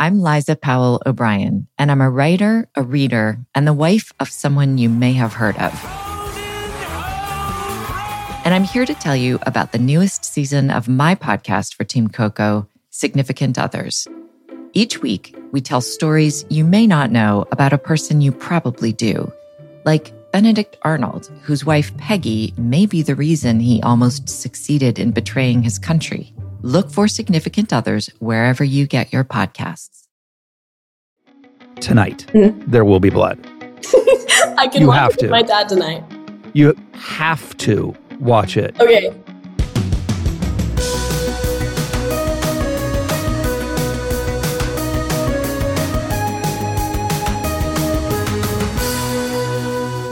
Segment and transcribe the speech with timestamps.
[0.00, 4.78] I'm Liza Powell O'Brien, and I'm a writer, a reader, and the wife of someone
[4.78, 5.74] you may have heard of.
[8.46, 12.08] And I'm here to tell you about the newest season of my podcast for Team
[12.08, 14.08] Coco, Significant Others.
[14.72, 19.30] Each week, we tell stories you may not know about a person you probably do,
[19.84, 25.62] like Benedict Arnold, whose wife Peggy may be the reason he almost succeeded in betraying
[25.62, 26.32] his country.
[26.62, 29.99] Look for significant others wherever you get your podcasts.
[31.80, 32.70] Tonight, mm-hmm.
[32.70, 33.38] there will be blood.
[34.58, 35.24] I can You watch have it to.
[35.26, 36.04] with my dad tonight.
[36.52, 38.78] You have to watch it.
[38.78, 39.10] Okay.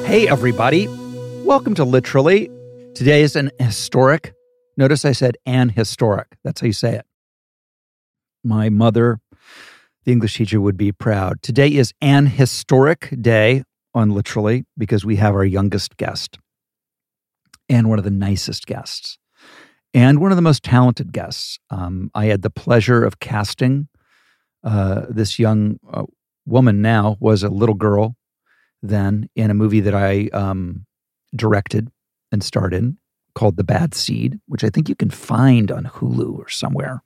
[0.06, 0.88] Hey, everybody.
[1.44, 2.48] Welcome to Literally.
[2.94, 4.32] Today is an historic.
[4.78, 6.38] Notice I said an historic.
[6.42, 7.04] That's how you say it.
[8.42, 9.20] My mother,
[10.08, 11.42] the English teacher, would be proud.
[11.42, 16.38] Today is an historic day on Literally because we have our youngest guest
[17.68, 19.18] and one of the nicest guests
[19.92, 21.58] and one of the most talented guests.
[21.68, 23.88] Um, I had the pleasure of casting
[24.64, 26.04] uh, this young uh,
[26.46, 28.16] woman now was a little girl
[28.82, 30.86] then in a movie that I um,
[31.36, 31.90] directed
[32.32, 32.96] and starred in
[33.34, 37.02] called The Bad Seed, which I think you can find on Hulu or somewhere.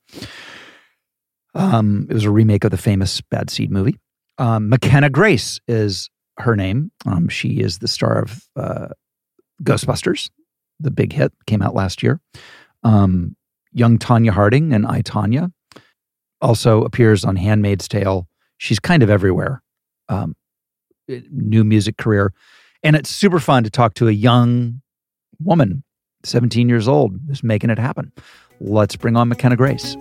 [1.55, 3.99] Um, it was a remake of the famous Bad Seed movie.
[4.39, 6.09] Um, McKenna Grace is
[6.39, 6.91] her name.
[7.07, 8.89] Um, she is the star of uh,
[9.63, 10.31] Ghostbusters,
[10.81, 12.21] the big hit, came out last year.
[12.83, 13.37] Um,
[13.73, 15.53] young Tonya Harding and I, Tonya,
[16.41, 18.27] also appears on Handmaid's Tale.
[18.59, 19.63] She's kind of everywhere.
[20.09, 20.35] Um,
[21.31, 22.33] new music career.
[22.83, 24.81] And it's super fun to talk to a young
[25.39, 25.85] woman,
[26.25, 28.13] 17 years old, who's making it happen.
[28.61, 29.97] Let's bring on McKenna Grace.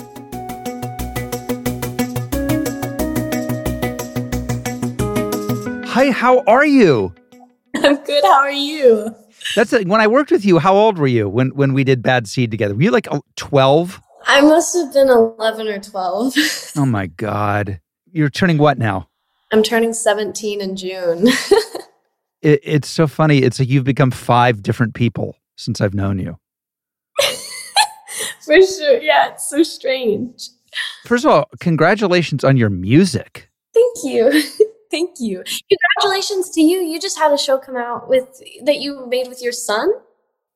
[5.94, 7.14] Hi, how are you?
[7.76, 8.24] I'm good.
[8.24, 9.14] How are you?
[9.58, 10.58] That's a, when I worked with you.
[10.58, 12.74] How old were you when when we did Bad Seed together?
[12.74, 14.02] Were you like 12?
[14.26, 16.36] I must have been 11 or 12.
[16.78, 17.82] Oh my god.
[18.10, 19.10] You're turning what now?
[19.52, 21.28] I'm turning 17 in June.
[22.42, 23.44] It, it's so funny.
[23.44, 26.40] It's like you've become five different people since I've known you.
[28.44, 29.00] For sure.
[29.00, 30.50] Yeah, it's so strange.
[31.06, 33.52] First of all, congratulations on your music.
[33.76, 34.42] Thank you.
[34.92, 35.44] Thank you.
[35.70, 36.80] Congratulations to you.
[36.80, 39.90] You just had a show come out with that you made with your son.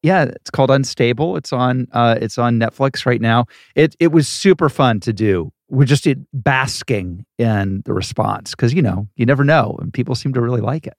[0.03, 1.37] Yeah, it's called Unstable.
[1.37, 3.45] It's on uh, it's on Netflix right now.
[3.73, 5.51] It it was super fun to do.
[5.69, 10.13] We're just uh, basking in the response because you know you never know, and people
[10.13, 10.97] seem to really like it.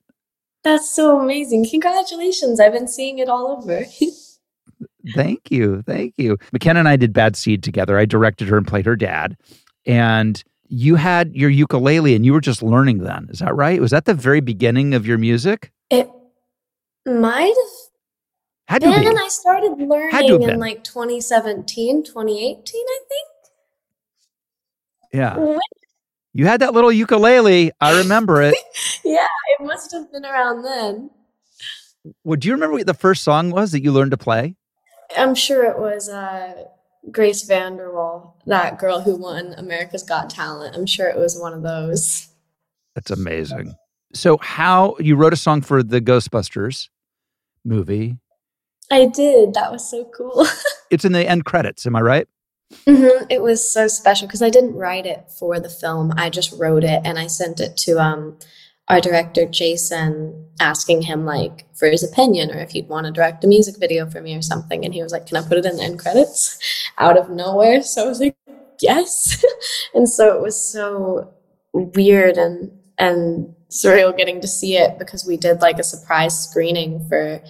[0.63, 1.69] That's so amazing.
[1.69, 2.59] Congratulations.
[2.59, 3.85] I've been seeing it all over.
[5.15, 6.37] Thank you, thank you.
[6.51, 7.97] McKenna and I did Bad Seed together.
[7.97, 9.37] I directed her and played her dad,
[9.85, 13.27] and you had your ukulele and you were just learning then.
[13.29, 13.79] Is that right?
[13.81, 15.71] Was that the very beginning of your music?
[15.89, 16.09] it
[17.05, 17.53] might
[18.67, 19.13] Had have to been.
[19.15, 19.19] be.
[19.21, 19.69] I started
[20.11, 23.27] Had learning in like 2017, 2018, I think.
[25.13, 25.59] Yeah, When-
[26.33, 27.71] you had that little ukulele.
[27.81, 28.55] I remember it.
[29.05, 29.25] Yeah,
[29.57, 31.09] it must have been around then.
[32.25, 34.55] Well, do you remember what the first song was that you learned to play?
[35.17, 36.65] I'm sure it was uh,
[37.11, 40.75] Grace VanderWaal, that girl who won America's Got Talent.
[40.75, 42.27] I'm sure it was one of those.
[42.95, 43.75] That's amazing.
[44.13, 46.89] So, how you wrote a song for the Ghostbusters
[47.63, 48.17] movie?
[48.91, 49.53] I did.
[49.53, 50.45] That was so cool.
[50.89, 51.85] It's in the end credits.
[51.85, 52.27] Am I right?
[52.85, 56.13] hmm It was so special because I didn't write it for the film.
[56.15, 58.39] I just wrote it and I sent it to um,
[58.89, 63.43] our director, Jason, asking him like for his opinion or if he'd want to direct
[63.43, 64.85] a music video for me or something.
[64.85, 67.83] And he was like, Can I put it in the end credits out of nowhere?
[67.83, 68.35] So I was like,
[68.79, 69.43] Yes.
[69.93, 71.33] and so it was so
[71.73, 77.05] weird and and surreal getting to see it because we did like a surprise screening
[77.07, 77.41] for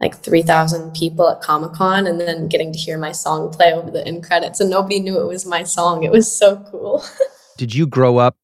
[0.00, 3.90] like 3,000 people at Comic Con and then getting to hear my song play over
[3.90, 4.60] the end credits.
[4.60, 6.02] And nobody knew it was my song.
[6.02, 7.04] It was so cool.
[7.56, 8.36] Did you grow up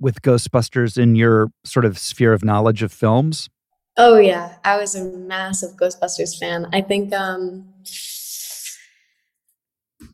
[0.00, 3.48] with Ghostbusters in your sort of sphere of knowledge of films?
[3.96, 4.56] Oh, yeah.
[4.64, 6.66] I was a massive Ghostbusters fan.
[6.72, 7.72] I think um,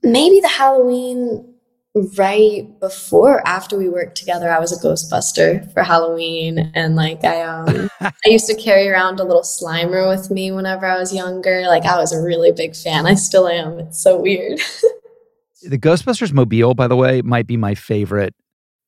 [0.03, 1.53] maybe the Halloween
[1.95, 7.43] right before after we worked together i was a ghostbuster for halloween and like i
[7.43, 11.65] um i used to carry around a little slimer with me whenever i was younger
[11.67, 14.59] like i was a really big fan i still am it's so weird
[15.69, 18.35] the ghostbusters mobile by the way might be my favorite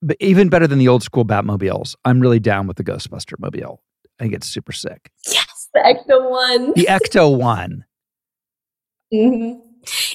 [0.04, 3.82] but even better than the old school batmobiles i'm really down with the ghostbuster mobile
[4.20, 7.84] i think it's super sick yes the ecto one the ecto one
[9.12, 9.60] mm-hmm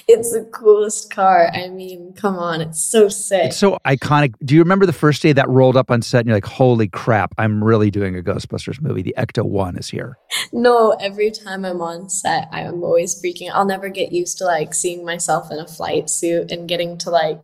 [0.08, 1.50] it's the coolest car.
[1.52, 3.46] I mean, come on, it's so sick.
[3.46, 4.34] It's so iconic.
[4.44, 6.88] Do you remember the first day that rolled up on set and you're like, holy
[6.88, 9.02] crap, I'm really doing a Ghostbusters movie.
[9.02, 10.18] The Ecto 1 is here.
[10.52, 14.74] No, every time I'm on set, I'm always freaking I'll never get used to like
[14.74, 17.40] seeing myself in a flight suit and getting to like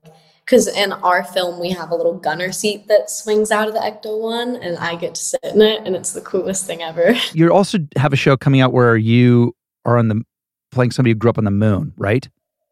[0.46, 3.80] because in our film we have a little gunner seat that swings out of the
[3.80, 7.14] Ecto one, and I get to sit in it, and it's the coolest thing ever.
[7.34, 9.54] You also have a show coming out where you
[9.84, 10.22] are on the
[10.70, 12.28] playing somebody who grew up on the moon, right?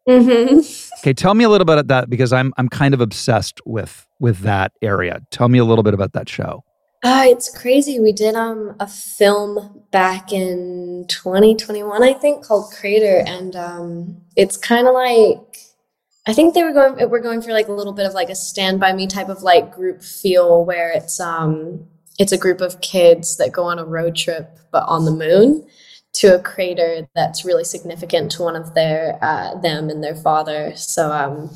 [0.07, 0.59] Mm-hmm.
[0.99, 4.07] Okay, tell me a little bit about that because I'm I'm kind of obsessed with
[4.19, 5.21] with that area.
[5.29, 6.63] Tell me a little bit about that show.
[7.03, 7.99] Uh, it's crazy.
[7.99, 14.57] We did um a film back in 2021, I think, called Crater, and um it's
[14.57, 15.57] kind of like
[16.27, 18.35] I think they were going we're going for like a little bit of like a
[18.35, 21.85] Stand by Me type of like group feel where it's um
[22.17, 25.67] it's a group of kids that go on a road trip but on the moon
[26.15, 30.73] to a crater that's really significant to one of their uh, them and their father.
[30.75, 31.55] So um,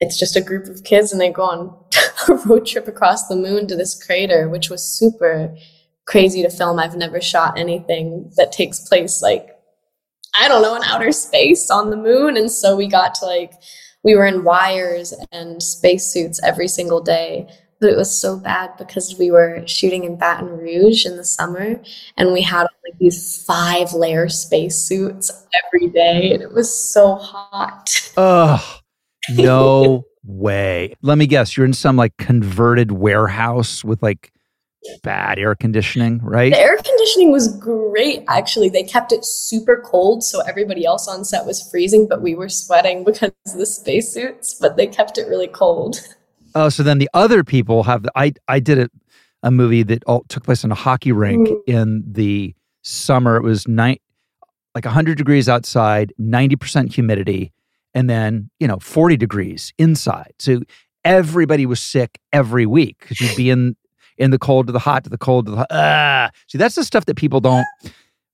[0.00, 1.76] it's just a group of kids, and they go on
[2.28, 5.54] a road trip across the moon to this crater, which was super
[6.06, 6.78] crazy to film.
[6.78, 9.50] I've never shot anything that takes place like
[10.34, 13.52] I don't know in outer space on the moon, and so we got to like
[14.02, 17.46] we were in wires and spacesuits every single day
[17.80, 21.80] but it was so bad because we were shooting in Baton Rouge in the summer
[22.18, 25.30] and we had like these five layer spacesuits
[25.64, 28.12] every day and it was so hot.
[28.18, 28.80] Oh,
[29.30, 30.94] no way.
[31.00, 34.30] Let me guess, you're in some like converted warehouse with like
[35.02, 36.52] bad air conditioning, right?
[36.52, 38.68] The air conditioning was great actually.
[38.68, 42.48] They kept it super cold so everybody else on set was freezing but we were
[42.48, 46.00] sweating because of the spacesuits, but they kept it really cold.
[46.54, 48.02] Oh, so then the other people have.
[48.02, 48.88] The, I I did a,
[49.42, 51.60] a movie that all took place in a hockey rink mm.
[51.66, 53.36] in the summer.
[53.36, 54.02] It was night
[54.74, 57.52] like 100 degrees outside, 90% humidity,
[57.94, 60.32] and then you know 40 degrees inside.
[60.38, 60.60] So
[61.04, 63.76] everybody was sick every week because you'd be in
[64.20, 65.66] in the cold to the hot to the cold to the hot.
[65.70, 66.30] Ah.
[66.46, 67.66] See, that's the stuff that people don't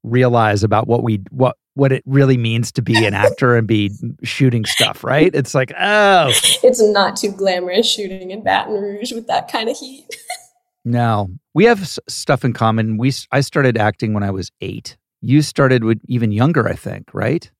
[0.03, 3.91] realize about what we what what it really means to be an actor and be
[4.23, 5.35] shooting stuff, right?
[5.35, 6.31] It's like, oh,
[6.63, 10.07] it's not too glamorous shooting in Baton Rouge with that kind of heat.
[10.85, 12.99] no, we have s- stuff in common.
[12.99, 14.97] We I started acting when I was eight.
[15.23, 17.51] You started with even younger, I think, right?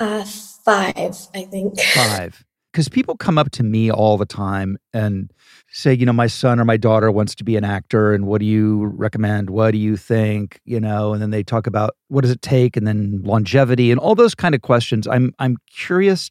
[0.00, 1.80] Uh, five, I think.
[1.94, 5.32] Five because people come up to me all the time and
[5.70, 8.38] say, you know, my son or my daughter wants to be an actor, and what
[8.38, 9.50] do you recommend?
[9.50, 10.60] What do you think?
[10.64, 14.00] You know, and then they talk about what does it take, and then longevity, and
[14.00, 15.06] all those kind of questions.
[15.06, 16.30] I'm I'm curious.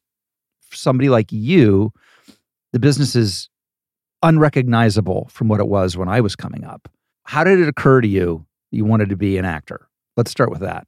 [0.71, 1.93] Somebody like you,
[2.73, 3.49] the business is
[4.21, 6.89] unrecognizable from what it was when I was coming up.
[7.23, 9.87] How did it occur to you you wanted to be an actor?
[10.17, 10.85] Let's start with that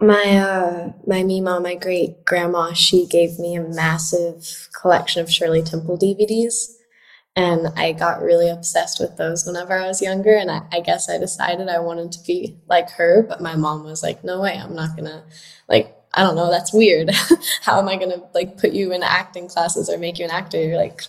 [0.00, 5.62] my uh my mima my great grandma she gave me a massive collection of shirley
[5.62, 6.76] temple dvds
[7.36, 10.34] and i got really obsessed with those whenever i was younger.
[10.34, 13.84] And I, I, guess i decided i wanted to be like her but my mom
[13.84, 15.24] was like no way i'm not gonna
[15.68, 17.10] like i don't know that's weird.
[17.62, 20.62] How am i gonna like put you in acting classes or make you an actor?
[20.62, 21.02] You're like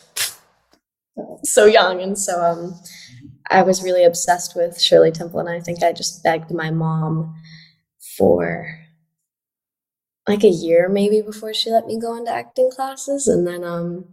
[1.43, 2.01] so young.
[2.01, 2.79] And so um
[3.49, 7.35] i was really obsessed with shirley temple and i think i just begged my mom
[8.17, 8.80] for
[10.31, 14.05] like a year maybe before she let me go into acting classes and then um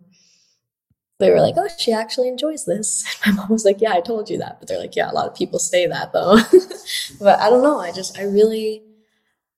[1.18, 3.04] they were like oh she actually enjoys this.
[3.26, 4.58] My mom was like yeah i told you that.
[4.58, 6.38] But they're like yeah a lot of people say that though.
[7.20, 8.82] But i don't know i just i really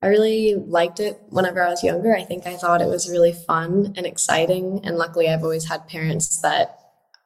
[0.02, 2.14] i really liked it whenever i was younger.
[2.14, 5.88] I think i thought it was really fun and exciting and luckily i've always had
[5.88, 6.76] parents that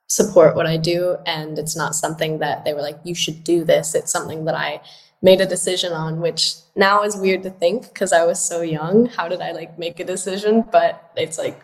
[0.06, 3.64] support what i do and it's not something that they were like you should do
[3.64, 4.80] this it's something that i
[5.24, 9.06] made a decision on, which now is weird to think because I was so young.
[9.06, 10.64] How did I like make a decision?
[10.70, 11.60] But it's like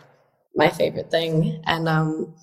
[0.55, 1.61] my favorite thing.
[1.65, 2.33] And um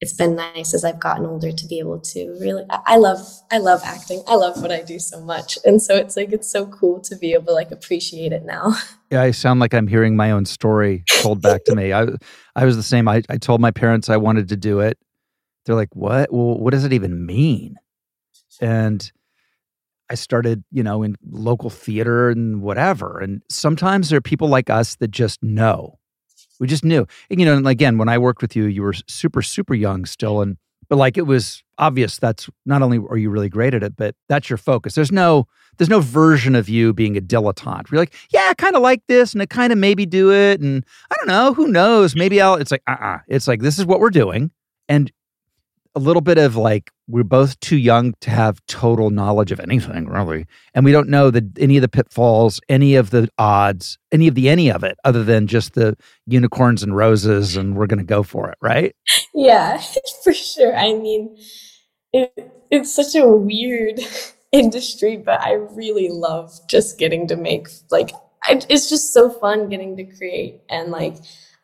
[0.00, 3.20] it's been nice as I've gotten older to be able to really I love
[3.52, 4.22] I love acting.
[4.26, 5.58] I love what I do so much.
[5.66, 8.74] And so it's like it's so cool to be able to like appreciate it now.
[9.12, 11.92] Yeah, I sound like I'm hearing my own story told back to me.
[11.92, 12.06] I
[12.56, 13.06] I was the same.
[13.08, 14.96] I, I told my parents I wanted to do it.
[15.66, 16.32] They're like, What?
[16.32, 17.76] Well, what does it even mean?
[18.58, 19.12] And
[20.10, 23.18] I started, you know, in local theater and whatever.
[23.18, 25.98] And sometimes there are people like us that just know.
[26.60, 27.06] We just knew.
[27.30, 30.04] And, you know, and again, when I worked with you, you were super, super young
[30.04, 30.42] still.
[30.42, 30.56] And,
[30.88, 34.14] but like it was obvious that's not only are you really great at it, but
[34.28, 34.94] that's your focus.
[34.94, 35.46] There's no,
[35.78, 37.90] there's no version of you being a dilettante.
[37.90, 40.60] You're like, yeah, I kind of like this and I kind of maybe do it.
[40.60, 42.14] And I don't know, who knows?
[42.14, 43.14] Maybe I'll, it's like, uh uh-uh.
[43.14, 44.50] uh It's like, this is what we're doing.
[44.88, 45.10] And
[45.94, 50.06] a little bit of like we're both too young to have total knowledge of anything
[50.06, 50.46] really.
[50.74, 54.34] And we don't know the any of the pitfalls any of the odds any of
[54.34, 55.94] the any of it other than just the
[56.26, 58.96] unicorns and roses and we're going to go for it right?
[59.34, 59.80] Yeah
[60.24, 60.74] for sure.
[60.74, 61.36] I mean
[62.14, 62.32] it,
[62.70, 64.00] it's such a weird
[64.52, 68.10] industry but i really love just getting to make like
[68.44, 71.16] I, it's just so fun getting to create and like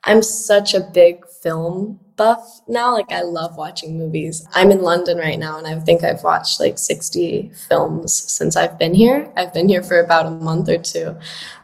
[0.05, 2.93] i'm such a big film buff now.
[2.93, 4.47] Like I love watching movies.
[4.53, 8.79] I'm in London right now and I think I've watched like 60 films since I've
[8.79, 9.33] been here.
[9.37, 11.17] I've been here for about a month or two.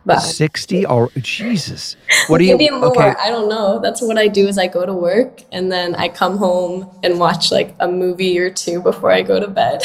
[0.06, 1.96] But 60 or Jesus.
[2.28, 2.86] What do you Maybe more.
[2.86, 3.14] Okay.
[3.20, 3.80] I don't know.
[3.80, 7.18] That's what I do is I go to work and then I come home and
[7.18, 9.82] watch like a movie or two before I go to bed.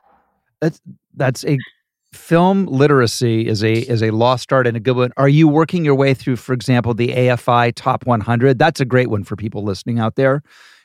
[0.60, 0.80] that's
[1.16, 1.58] that's a
[2.14, 5.12] film literacy is a is a lost art and a good one.
[5.16, 8.58] Are you working your way through, for example, the AFI Top 100?
[8.58, 10.42] That's a great one for people listening out there.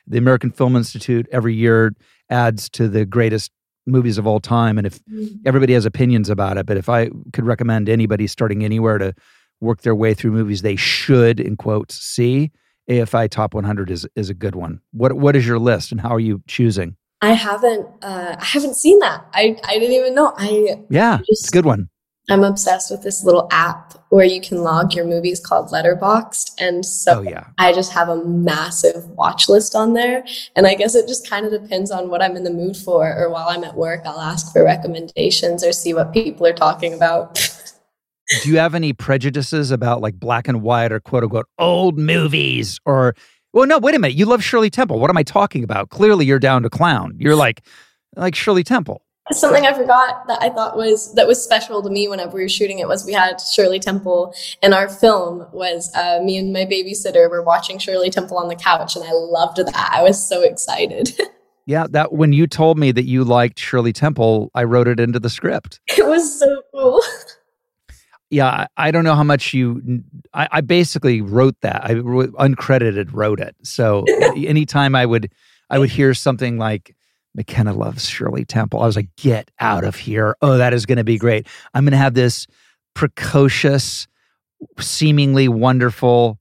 [0.08, 1.94] The American Film Institute every year
[2.30, 3.52] adds to the greatest
[3.86, 5.38] movies of all time, and if mm.
[5.46, 9.14] everybody has opinions about it, but if I could recommend anybody starting anywhere to
[9.62, 12.52] work their way through movies they should, in quotes, see,
[12.90, 14.82] AFI Top 100 is is a good one.
[14.92, 16.96] What what is your list, and how are you choosing?
[17.22, 19.26] I haven't uh, I haven't seen that.
[19.34, 20.34] I I didn't even know.
[20.38, 21.90] I yeah, just, it's a good one.
[22.30, 26.86] I'm obsessed with this little app where you can log your movies called Letterboxd, and
[26.86, 27.48] so oh, yeah.
[27.58, 30.24] I just have a massive watch list on there.
[30.56, 33.16] And I guess it just kind of depends on what I'm in the mood for,
[33.18, 36.94] or while I'm at work, I'll ask for recommendations or see what people are talking
[36.94, 37.36] about.
[38.44, 42.80] Do you have any prejudices about like black and white or quote unquote old movies
[42.86, 43.16] or
[43.54, 44.16] well, no, wait a minute.
[44.16, 45.00] You love Shirley Temple.
[45.00, 45.90] What am I talking about?
[45.90, 47.16] Clearly, you're down to clown.
[47.18, 47.62] You're like,
[48.16, 49.04] like Shirley Temple.
[49.32, 52.50] Something I forgot that I thought was that was special to me whenever we were
[52.50, 56.66] shooting it was we had Shirley Temple and our film was uh, me and my
[56.66, 59.92] babysitter were watching Shirley Temple on the couch and I loved that.
[59.94, 61.12] I was so excited.
[61.68, 65.20] yeah, that when you told me that you liked Shirley Temple, I wrote it into
[65.20, 65.80] the script.
[65.96, 67.00] It was so cool.
[68.30, 70.04] yeah, I don't know how much you.
[70.34, 71.84] I, I basically wrote that.
[71.84, 73.56] I uncredited wrote it.
[73.64, 74.06] So
[74.36, 75.32] anytime I would,
[75.70, 76.96] I would hear something like
[77.34, 78.82] McKenna loves Shirley Temple.
[78.82, 80.36] I was like, get out of here!
[80.42, 81.48] Oh, that is going to be great.
[81.74, 82.46] I'm going to have this
[82.94, 84.08] precocious,
[84.80, 86.40] seemingly wonderful,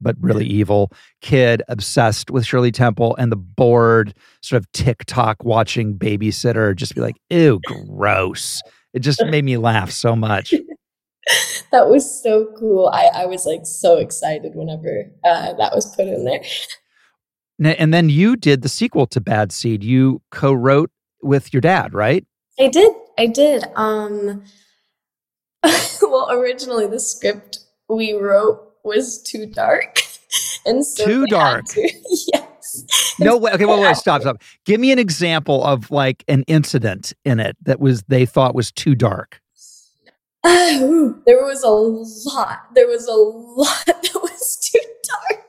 [0.00, 5.98] but really evil kid obsessed with Shirley Temple, and the bored sort of TikTok watching
[5.98, 8.62] babysitter just be like, ew, gross.
[8.94, 10.54] It just made me laugh so much.
[11.72, 12.90] that was so cool.
[12.92, 16.42] I, I was like so excited whenever uh, that was put in there.
[17.78, 19.84] And then you did the sequel to Bad Seed.
[19.84, 20.90] You co-wrote
[21.22, 22.26] with your dad, right?
[22.58, 22.92] I did.
[23.18, 23.64] I did.
[23.76, 24.44] Um,
[26.02, 30.00] well, originally the script we wrote was too dark,
[30.66, 31.64] and so too dark.
[31.74, 33.14] yes.
[33.20, 33.52] No way.
[33.52, 33.66] Okay.
[33.66, 33.96] Well, wait.
[33.96, 34.22] Stop.
[34.22, 34.42] Stop.
[34.64, 38.72] Give me an example of like an incident in it that was they thought was
[38.72, 39.41] too dark.
[41.24, 42.74] there was a lot.
[42.74, 44.80] There was a lot that was too
[45.28, 45.44] dark.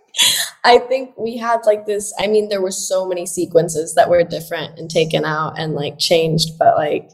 [0.64, 2.14] I think we had like this.
[2.20, 5.98] I mean, there were so many sequences that were different and taken out and like
[5.98, 7.10] changed, but like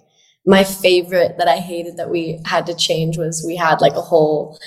[0.46, 4.02] my favorite that I hated that we had to change was we had like a
[4.02, 4.60] whole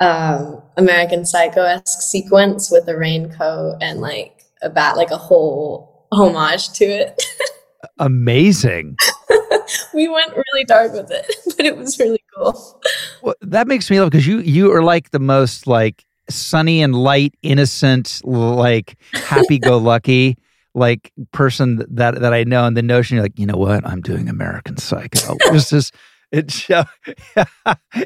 [0.00, 6.06] um, American Psycho esque sequence with a raincoat and like a bat, like a whole
[6.12, 7.22] homage to it.
[7.98, 8.96] Amazing.
[9.94, 11.26] we went really dark with it,
[11.56, 12.80] but it was really cool.
[13.22, 16.94] Well, that makes me love because you you are like the most like sunny and
[16.94, 20.36] light, innocent, like happy go lucky
[20.74, 22.64] like person that that I know.
[22.64, 25.36] And the notion you're like, you know what, I'm doing American Psycho.
[25.50, 25.92] this is
[26.32, 26.68] it's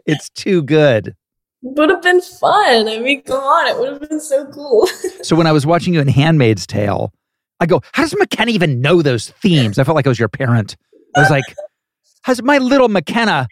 [0.06, 1.14] it's too good.
[1.62, 2.88] Would have been fun.
[2.88, 4.86] I mean, come on, it would have been so cool.
[5.22, 7.12] so when I was watching you in Handmaid's Tale,
[7.58, 9.78] I go, how does McKenna even know those themes?
[9.78, 10.76] I felt like I was your parent.
[11.16, 11.42] I was like,
[12.22, 13.48] has my little McKenna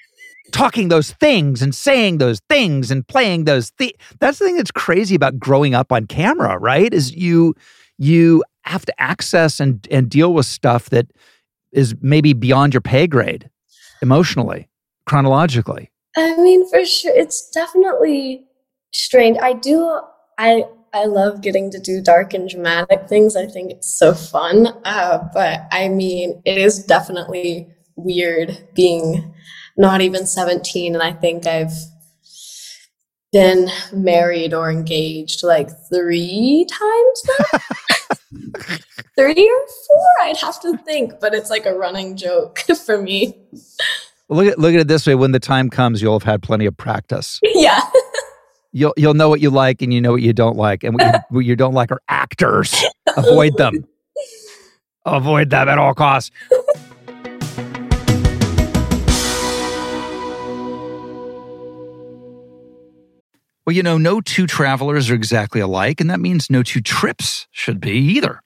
[0.53, 3.93] talking those things and saying those things and playing those things.
[4.21, 6.93] That's the thing that's crazy about growing up on camera, right?
[6.93, 7.55] Is you
[7.99, 11.07] you have to access and and deal with stuff that
[11.73, 13.51] is maybe beyond your pay grade
[14.03, 14.69] emotionally,
[15.07, 15.91] chronologically.
[16.17, 18.45] I mean, for sure it's definitely
[18.93, 19.37] strange.
[19.41, 20.01] I do
[20.39, 23.37] I I love getting to do dark and dramatic things.
[23.37, 24.69] I think it's so fun.
[24.85, 29.35] Uh, but I mean, it is definitely weird being
[29.77, 31.73] not even 17 and I think I've
[33.33, 37.23] been married or engaged like three times
[37.53, 37.59] now.
[39.17, 43.37] three or four, I'd have to think, but it's like a running joke for me.
[44.29, 46.67] Look at look at it this way: when the time comes, you'll have had plenty
[46.67, 47.39] of practice.
[47.43, 47.81] Yeah.
[48.73, 51.05] You'll you'll know what you like and you know what you don't like, and what
[51.05, 52.85] you, what you don't like are actors.
[53.17, 53.87] Avoid them.
[55.05, 56.31] Avoid them at all costs.
[63.67, 67.49] Well, you know, no two travelers are exactly alike, and that means no two trips
[67.51, 68.41] should be either.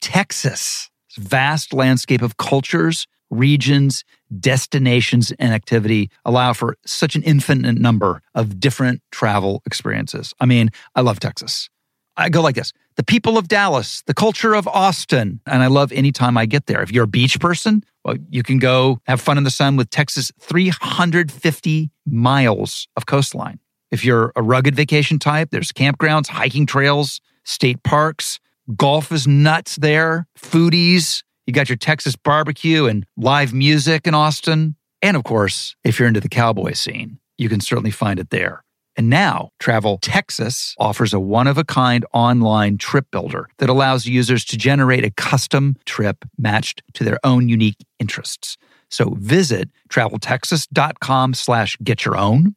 [0.00, 4.04] Texas, vast landscape of cultures, regions,
[4.38, 10.32] destinations, and activity allow for such an infinite number of different travel experiences.
[10.38, 11.68] I mean, I love Texas.
[12.16, 15.40] I go like this the people of Dallas, the culture of Austin.
[15.46, 16.82] And I love any time I get there.
[16.82, 19.90] If you're a beach person, well, you can go have fun in the sun with
[19.90, 23.58] Texas' 350 miles of coastline.
[23.90, 28.38] If you're a rugged vacation type, there's campgrounds, hiking trails, state parks.
[28.76, 30.26] Golf is nuts there.
[30.38, 31.22] Foodies.
[31.46, 34.76] You got your Texas barbecue and live music in Austin.
[35.02, 38.62] And of course, if you're into the cowboy scene, you can certainly find it there.
[38.96, 44.06] And now, Travel Texas offers a one of a kind online trip builder that allows
[44.06, 48.58] users to generate a custom trip matched to their own unique interests.
[48.90, 52.56] So visit traveltexas.com slash get your own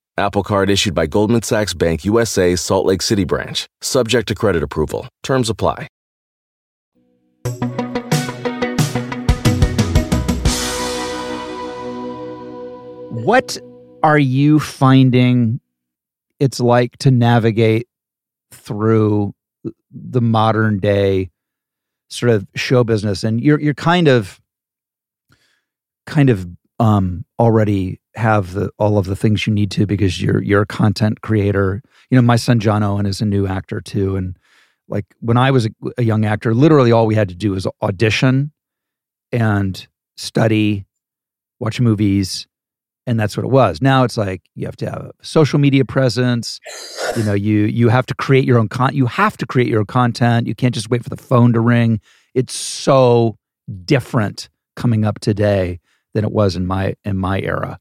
[0.17, 4.61] Apple Card issued by Goldman Sachs Bank USA Salt Lake City branch, subject to credit
[4.61, 5.07] approval.
[5.23, 5.87] Terms apply.
[13.09, 13.57] What
[14.03, 15.59] are you finding
[16.39, 17.87] it's like to navigate
[18.51, 19.33] through
[19.91, 21.29] the modern day
[22.09, 24.41] sort of show business and you're you're kind of
[26.07, 26.47] kind of
[26.81, 30.65] um already have the all of the things you need to because you're you're a
[30.65, 34.35] content creator you know my son john owen is a new actor too and
[34.89, 37.67] like when i was a, a young actor literally all we had to do was
[37.81, 38.51] audition
[39.31, 40.85] and study
[41.59, 42.47] watch movies
[43.07, 43.81] and that's what it was.
[43.81, 46.59] Now it's like you have to have a social media presence.
[47.17, 48.93] You know, you you have to create your own con.
[48.93, 50.45] You have to create your own content.
[50.45, 51.99] You can't just wait for the phone to ring.
[52.35, 53.37] It's so
[53.85, 55.79] different coming up today
[56.13, 57.79] than it was in my in my era.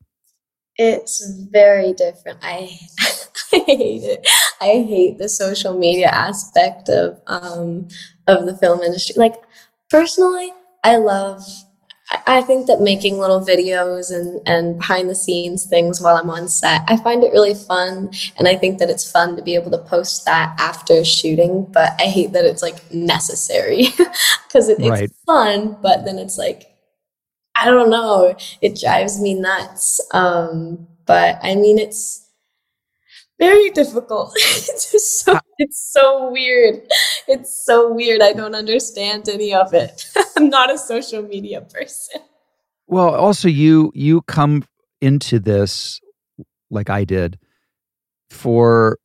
[0.76, 2.38] It's very different.
[2.42, 2.78] I
[3.52, 4.28] I hate it.
[4.60, 7.88] I hate the social media aspect of um
[8.26, 9.14] of the film industry.
[9.16, 9.34] Like
[9.90, 10.52] personally,
[10.84, 11.42] I love
[12.26, 16.48] I think that making little videos and, and behind the scenes things while I'm on
[16.48, 18.10] set, I find it really fun.
[18.36, 21.92] And I think that it's fun to be able to post that after shooting, but
[22.00, 23.88] I hate that it's like necessary
[24.48, 25.04] because it, right.
[25.04, 26.69] it's fun, but then it's like,
[27.60, 30.00] I don't know, it drives me nuts.
[30.12, 32.30] Um, but I mean, it's,
[33.40, 34.32] very difficult.
[34.36, 36.82] it's just so it's so weird.
[37.26, 38.20] It's so weird.
[38.20, 40.04] I don't understand any of it.
[40.36, 42.20] I'm not a social media person.
[42.86, 44.64] Well, also you you come
[45.00, 46.00] into this
[46.70, 47.38] like I did
[48.28, 48.98] for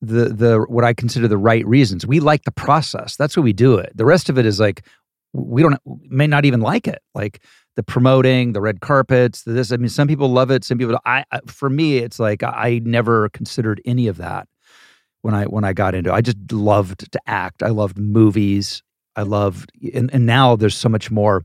[0.00, 2.06] the the what I consider the right reasons.
[2.06, 3.16] We like the process.
[3.16, 3.92] That's why we do it.
[3.96, 4.86] The rest of it is like
[5.32, 7.02] we don't may not even like it.
[7.14, 7.42] Like
[7.76, 9.72] the promoting, the red carpets, the this.
[9.72, 10.64] I mean, some people love it.
[10.64, 10.98] Some people.
[11.04, 14.48] I, for me, it's like I never considered any of that
[15.22, 16.10] when I when I got into.
[16.10, 16.14] it.
[16.14, 17.62] I just loved to act.
[17.62, 18.82] I loved movies.
[19.16, 21.44] I loved, and, and now there's so much more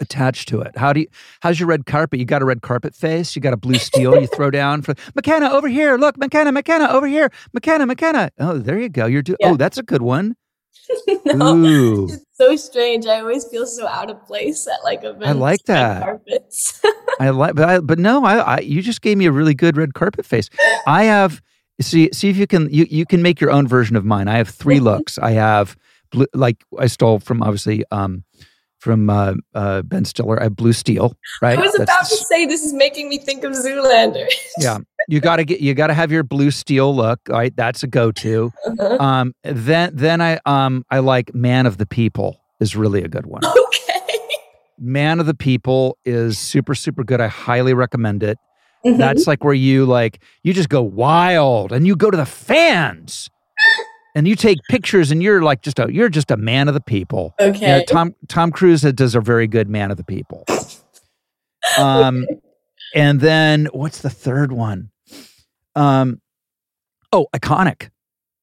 [0.00, 0.76] attached to it.
[0.76, 1.06] How do you?
[1.40, 2.18] How's your red carpet?
[2.18, 3.36] You got a red carpet face.
[3.36, 4.20] You got a blue steel.
[4.20, 5.96] you throw down for McKenna over here.
[5.96, 7.30] Look, McKenna, McKenna over here.
[7.52, 8.30] McKenna, McKenna.
[8.38, 9.06] Oh, there you go.
[9.06, 9.38] You're doing.
[9.40, 9.50] Yeah.
[9.50, 10.36] Oh, that's a good one.
[11.26, 12.08] no, Ooh.
[12.34, 13.06] So strange.
[13.06, 15.26] I always feel so out of place at like events.
[15.26, 16.02] I like that.
[16.02, 16.80] Carpets.
[17.20, 19.76] I like, but I, but no, I, I, you just gave me a really good
[19.76, 20.50] red carpet face.
[20.86, 21.40] I have
[21.80, 24.28] see see if you can you you can make your own version of mine.
[24.28, 25.18] I have three looks.
[25.18, 25.76] I have
[26.10, 28.24] blue, like I stole from obviously um
[28.84, 30.38] from uh, uh, Ben Stiller.
[30.40, 31.16] Have blue steel.
[31.40, 31.58] Right.
[31.58, 34.26] I was That's about to say this is making me think of Zoolander.
[34.58, 37.82] yeah, you got to get you got to have your blue steel look right that's
[37.82, 38.96] a go-to uh-huh.
[39.02, 43.26] um then then i um i like man of the people is really a good
[43.26, 44.18] one okay
[44.78, 48.38] man of the people is super super good i highly recommend it
[48.84, 48.98] Mhm.
[48.98, 53.30] That's like where you like you just go wild and you go to the fans
[54.14, 56.80] and you take pictures and you're like just a you're just a man of the
[56.80, 57.34] people.
[57.40, 57.60] okay.
[57.78, 60.44] Yeah, Tom Tom Cruise does a very good man of the people.
[61.78, 62.26] Um,
[62.94, 64.90] and then what's the third one?
[65.74, 66.20] Um,
[67.10, 67.84] oh, iconic,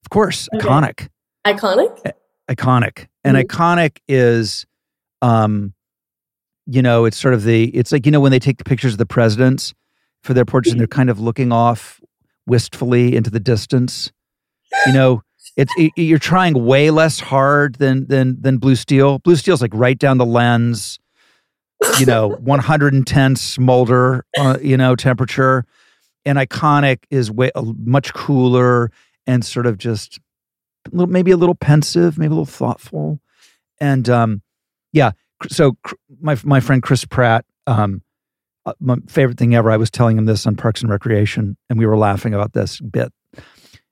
[0.03, 0.67] of course, Okay.
[0.67, 1.07] iconic,
[1.45, 2.13] Iconic.
[2.49, 3.43] iconic, and Mhm.
[3.45, 4.65] iconic is,
[5.21, 5.73] um,
[6.65, 8.93] you know, it's sort of the it's like you know when they take the pictures
[8.93, 9.73] of the presidents
[10.23, 12.01] for their portraits and they're kind of looking off
[12.47, 14.11] wistfully into the distance.
[14.87, 15.21] You know,
[15.61, 19.19] it's it, you're trying way less hard than than than blue steel.
[19.19, 20.99] Blue steel's like right down the lens.
[21.99, 25.65] You know, 110 smolder, uh, you know, temperature,
[26.25, 28.91] and iconic is way uh, much cooler
[29.27, 30.19] and sort of just
[30.87, 33.19] a little, maybe a little pensive, maybe a little thoughtful,
[33.79, 34.41] and um,
[34.93, 35.11] yeah.
[35.47, 35.77] So
[36.19, 38.01] my my friend Chris Pratt, um,
[38.65, 39.69] uh, my favorite thing ever.
[39.69, 42.79] I was telling him this on Parks and Recreation, and we were laughing about this
[42.79, 43.13] bit.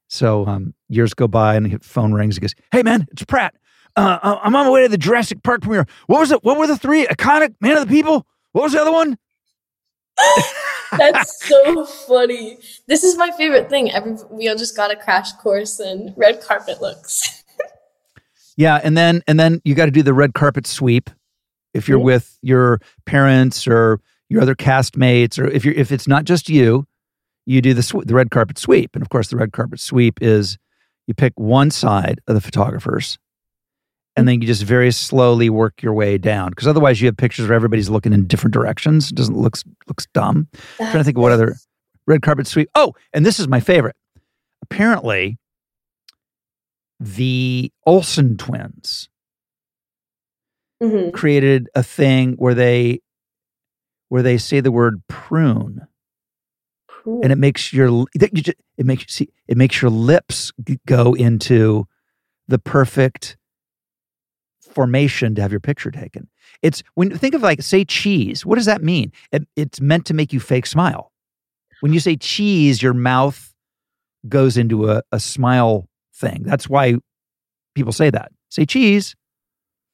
[0.10, 2.36] So um, years go by, and his phone rings.
[2.36, 3.56] He goes, "Hey, man, it's Pratt.
[3.96, 5.86] Uh, I- I'm on my way to the Jurassic Park premiere.
[6.08, 6.44] What was it?
[6.44, 7.06] What were the three?
[7.08, 8.26] Iconic, Man of the People.
[8.52, 9.18] What was the other one?
[10.98, 12.58] That's so funny.
[12.88, 13.92] This is my favorite thing.
[13.92, 17.44] Every we all just got a crash course in red carpet looks.
[18.58, 21.10] Yeah, and then and then you got to do the red carpet sweep
[21.74, 22.04] if you're Mhm.
[22.04, 26.86] with your parents or your other castmates, or if you're if it's not just you,
[27.50, 28.92] you do the sw- the red carpet sweep.
[28.96, 30.58] And of course, the red carpet sweep is
[31.08, 33.18] you pick one side of the photographers,
[34.16, 36.52] and then you just very slowly work your way down.
[36.52, 39.10] Because otherwise, you have pictures where everybody's looking in different directions.
[39.12, 40.48] It doesn't looks looks dumb.
[40.78, 41.56] trying to think of what other
[42.06, 42.70] red carpet sweep.
[42.76, 43.96] Oh, and this is my favorite.
[44.62, 45.38] Apparently,
[47.00, 49.10] the Olsen twins
[50.84, 51.12] Mhm.
[51.14, 53.00] created a thing where they
[54.10, 55.82] where they say the word prune
[57.10, 57.22] Cool.
[57.24, 60.52] and it makes your it makes you see it makes your lips
[60.86, 61.88] go into
[62.48, 63.36] the perfect
[64.62, 66.28] formation to have your picture taken.
[66.62, 69.12] It's when you think of like say cheese, what does that mean?
[69.32, 71.12] It, it's meant to make you fake smile.
[71.82, 73.54] When you say cheese, your mouth
[74.28, 76.44] goes into a, a smile thing.
[76.44, 76.96] That's why
[77.74, 78.32] people say that.
[78.50, 79.16] Say cheese.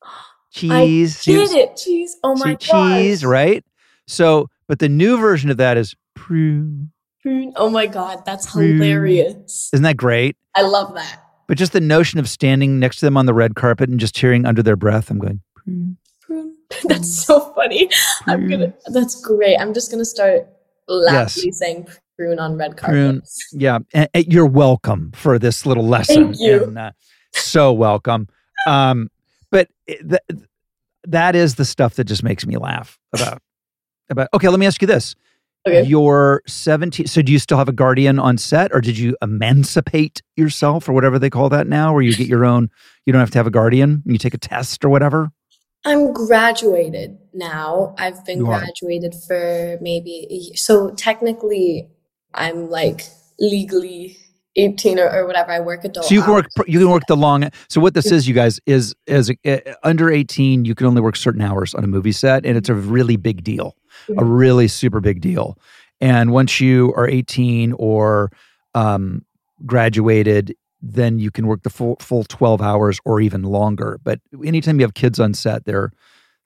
[0.52, 1.18] Cheese.
[1.18, 2.16] See- Get it, cheese.
[2.24, 3.64] Oh my see cheese, right?
[4.08, 6.92] So, but the new version of that is prune.
[7.56, 9.70] Oh my god, that's hilarious.
[9.74, 10.38] Isn't that great?
[10.56, 11.24] I love that.
[11.48, 14.18] But just the notion of standing next to them on the red carpet and just
[14.18, 15.98] hearing under their breath, I'm going, prune.
[16.22, 16.56] Prune.
[16.86, 17.90] That's so funny.
[18.28, 18.74] I'm gonna.
[18.88, 19.58] That's great.
[19.58, 20.48] I'm just gonna start
[20.88, 22.94] loudly saying prune on red carpet.
[22.94, 23.22] Prune.
[23.52, 26.34] Yeah, and, and you're welcome for this little lesson.
[26.34, 26.64] Thank you.
[26.64, 26.92] And, uh,
[27.34, 28.28] so welcome.
[28.68, 29.10] Um,
[29.52, 30.22] but th-
[31.04, 33.42] that is the stuff that just makes me laugh about.
[34.10, 35.16] About okay, let me ask you this:
[35.68, 35.84] Okay.
[35.84, 37.08] You're 17.
[37.08, 40.94] So do you still have a guardian on set, or did you emancipate yourself, or
[40.94, 42.70] whatever they call that now, where you get your own?
[43.06, 44.04] You don't have to have a guardian.
[44.06, 45.32] You take a test or whatever.
[45.84, 47.96] I'm graduated now.
[47.98, 48.60] I've been You are.
[48.60, 50.56] graduated for maybe a year.
[50.56, 51.88] So technically,
[52.34, 53.02] I'm like
[53.40, 54.18] legally
[54.56, 55.52] 18 or, or whatever.
[55.52, 56.06] I work adult.
[56.08, 56.48] So you can work.
[56.68, 57.50] You can work the long.
[57.70, 61.16] So what this is, you guys, is is uh, under 18, you can only work
[61.16, 63.76] certain hours on a movie set, and it's a really big deal,
[64.18, 65.58] a really super big deal.
[66.02, 68.32] And once you are 18 or
[68.74, 69.24] um,
[69.66, 74.00] graduated, then you can work the full full 12 hours or even longer.
[74.04, 75.92] But anytime you have kids on set, they're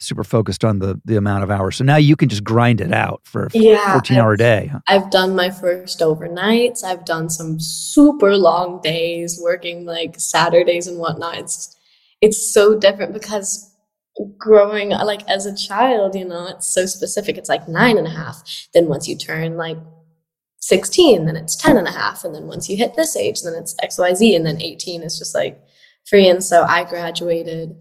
[0.01, 1.75] super focused on the the amount of hours.
[1.75, 4.67] So now you can just grind it out for a Yeah, 14 hour day.
[4.71, 4.79] huh?
[4.87, 6.83] I've done my first overnights.
[6.85, 11.37] I've done some super long days working like Saturdays and whatnot.
[11.37, 11.75] It's
[12.21, 13.68] it's so different because
[14.37, 17.37] growing like as a child, you know, it's so specific.
[17.37, 18.43] It's like nine and a half.
[18.73, 19.77] Then once you turn like
[20.59, 22.23] 16, then it's 10 and a half.
[22.23, 24.35] And then once you hit this age, then it's XYZ.
[24.35, 25.61] And then 18 is just like
[26.05, 26.27] free.
[26.27, 27.75] And so I graduated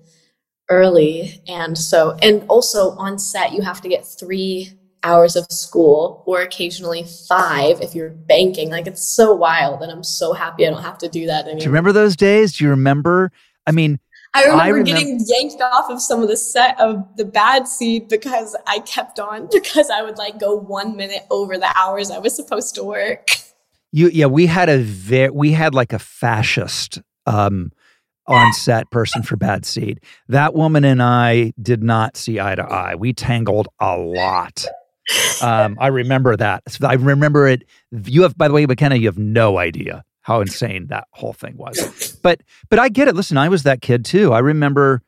[0.70, 1.42] early.
[1.48, 4.72] And so, and also on set, you have to get three
[5.04, 8.70] hours of school or occasionally five if you're banking.
[8.70, 9.82] Like it's so wild.
[9.82, 11.60] And I'm so happy I don't have to do that anymore.
[11.60, 12.52] Do you remember those days?
[12.52, 13.32] Do you remember?
[13.66, 13.98] I mean,
[14.34, 17.66] I remember, I remem- getting yanked off of some of the set of the bad
[17.66, 22.10] seed because I kept on because I would like go one minute over the hours
[22.10, 23.30] I was supposed to work.
[23.92, 27.72] You yeah, we had a very we had like a fascist um
[28.26, 30.00] on set person for Bad Seed.
[30.28, 32.94] That woman and I did not see eye to eye.
[32.94, 34.66] We tangled a lot.
[35.42, 36.62] Um, I remember that.
[36.82, 37.64] I remember it.
[37.90, 41.56] You have, by the way, McKenna, you have no idea how insane that whole thing
[41.56, 42.18] was.
[42.22, 43.16] But but I get it.
[43.16, 44.34] Listen, I was that kid too.
[44.34, 45.00] I remember,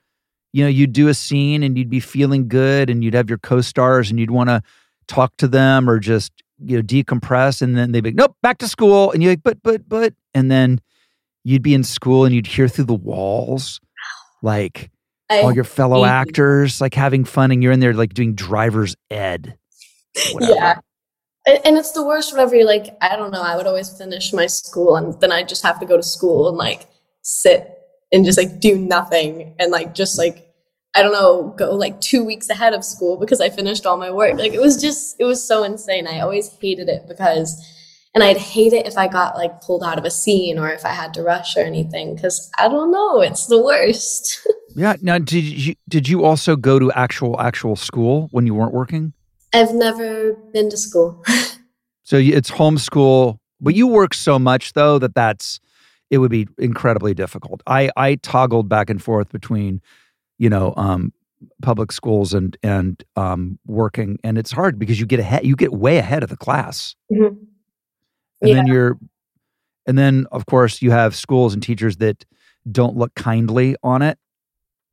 [0.55, 3.37] you know, you'd do a scene and you'd be feeling good and you'd have your
[3.37, 4.63] co-stars and you'd want to
[5.09, 6.33] talk to them or just
[6.65, 9.63] you know decompress and then they'd be nope back to school and you're like but
[9.63, 10.81] but but and then
[11.43, 13.81] you'd be in school and you'd hear through the walls
[14.43, 14.91] like
[15.29, 18.95] I, all your fellow actors like having fun and you're in there like doing driver's
[19.11, 19.57] ed
[20.33, 20.53] whatever.
[20.55, 20.79] yeah.
[21.65, 24.47] And it's the worst whenever you're like, I don't know, I would always finish my
[24.47, 26.87] school and then I just have to go to school and like
[27.23, 27.79] sit
[28.13, 30.47] and just like do nothing and like just like
[30.95, 34.11] I don't know, go like two weeks ahead of school because I finished all my
[34.11, 34.39] work.
[34.39, 36.07] Like it was just it was so insane.
[36.07, 37.65] I always hated it because
[38.15, 40.85] and I'd hate it if I got like pulled out of a scene or if
[40.85, 44.47] I had to rush or anything because I don't know, it's the worst.
[44.77, 48.73] yeah now did you did you also go to actual actual school when you weren't
[48.73, 49.13] working
[49.53, 51.23] I've never been to school.
[52.03, 55.61] so it's homeschool but you work so much though that that's
[56.11, 59.81] it would be incredibly difficult i i toggled back and forth between
[60.39, 61.13] you know um
[61.63, 65.73] public schools and and um working and it's hard because you get ahead you get
[65.73, 67.37] way ahead of the class Mhm.
[68.41, 68.99] and then you're
[69.87, 72.25] and then of course you have schools and teachers that
[72.71, 74.19] don't look kindly on it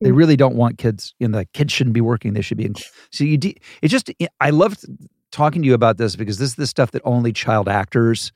[0.01, 0.15] they Mm.
[0.17, 2.75] really don't want kids you know the kids shouldn't be working they should be in
[3.11, 4.85] so you de- it just i loved
[5.31, 8.31] talking to you about this because this is the stuff that only child actors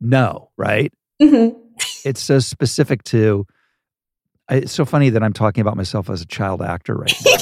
[0.00, 1.54] know right Mhm.
[2.04, 3.46] it's so specific to
[4.48, 7.36] I- it's so funny that i'm talking about myself as a child actor right now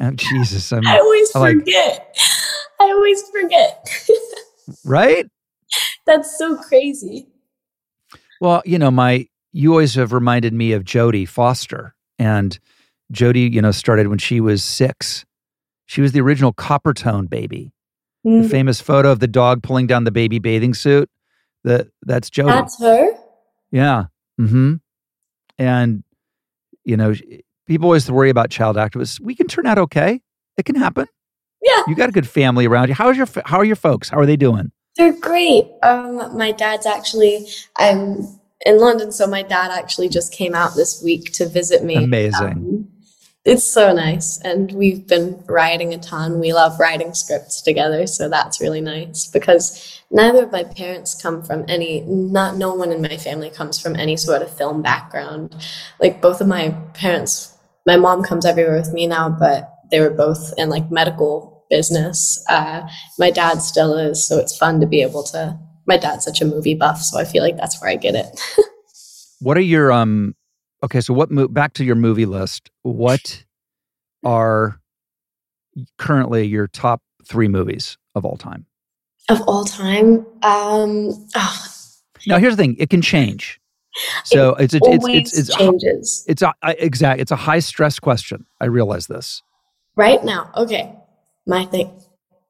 [0.08, 2.16] Oh, jesus i'm I always I like- forget.
[2.80, 3.88] I always forget.
[4.84, 5.26] right
[6.06, 7.28] That's so crazy.
[8.40, 12.58] Well, you know, my you always have reminded me of Jodie Foster, and
[13.12, 15.24] Jodie, you know, started when she was six.
[15.86, 17.72] She was the original Coppertone baby.
[18.24, 18.44] Mm.
[18.44, 21.10] The famous photo of the dog pulling down the baby bathing suit.
[21.64, 22.46] The that's Jodie.
[22.46, 23.10] That's her.
[23.70, 24.04] yeah.
[24.40, 24.74] Mm-hmm.
[25.58, 26.04] And
[26.84, 27.14] you know,
[27.66, 29.20] people always worry about child activists.
[29.20, 30.20] We can turn out okay.
[30.56, 31.06] It can happen.
[31.62, 32.94] Yeah, You got a good family around you.
[32.94, 34.08] How is your How are your folks?
[34.08, 34.72] How are they doing?
[34.96, 35.64] they're great.
[35.82, 37.46] Um, my dad's actually.
[37.76, 38.26] I'm
[38.64, 41.96] in London, so my dad actually just came out this week to visit me.
[41.96, 42.42] Amazing.
[42.42, 42.88] Um,
[43.44, 46.38] it's so nice, and we've been writing a ton.
[46.38, 51.42] We love writing scripts together, so that's really nice because neither of my parents come
[51.42, 52.02] from any.
[52.02, 55.56] Not no one in my family comes from any sort of film background.
[55.98, 60.10] Like both of my parents, my mom comes everywhere with me now, but they were
[60.10, 62.44] both in like medical business.
[62.48, 62.86] Uh,
[63.18, 65.58] my dad still is, so it's fun to be able to.
[65.86, 68.40] My dad's such a movie buff, so I feel like that's where I get it.
[69.40, 70.36] What are your um?
[70.84, 71.32] Okay, so what?
[71.32, 72.70] Mo- back to your movie list.
[72.82, 73.44] What
[74.24, 74.78] are
[75.98, 78.66] currently your top three movies of all time?
[79.28, 81.66] of all time, um, oh,
[82.26, 83.60] Now, here's the thing: it can change.
[84.24, 86.24] So it's it's it's always it's it's, changes.
[86.28, 87.20] it's a I- exact.
[87.20, 88.46] It's a high stress question.
[88.60, 89.42] I realize this.
[89.96, 90.94] Right now, okay.
[91.46, 91.90] My thing,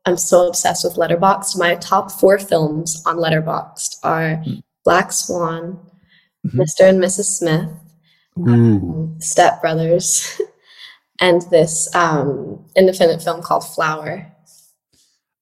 [0.05, 1.59] I'm so obsessed with Letterboxd.
[1.59, 4.55] My top four films on Letterboxd are Hmm.
[4.85, 5.79] Black Swan,
[6.47, 6.55] Mhm.
[6.61, 6.89] Mr.
[6.89, 7.27] and Mrs.
[7.39, 7.71] Smith,
[8.49, 10.41] um, Step Brothers,
[11.21, 14.27] and this um, independent film called Flower.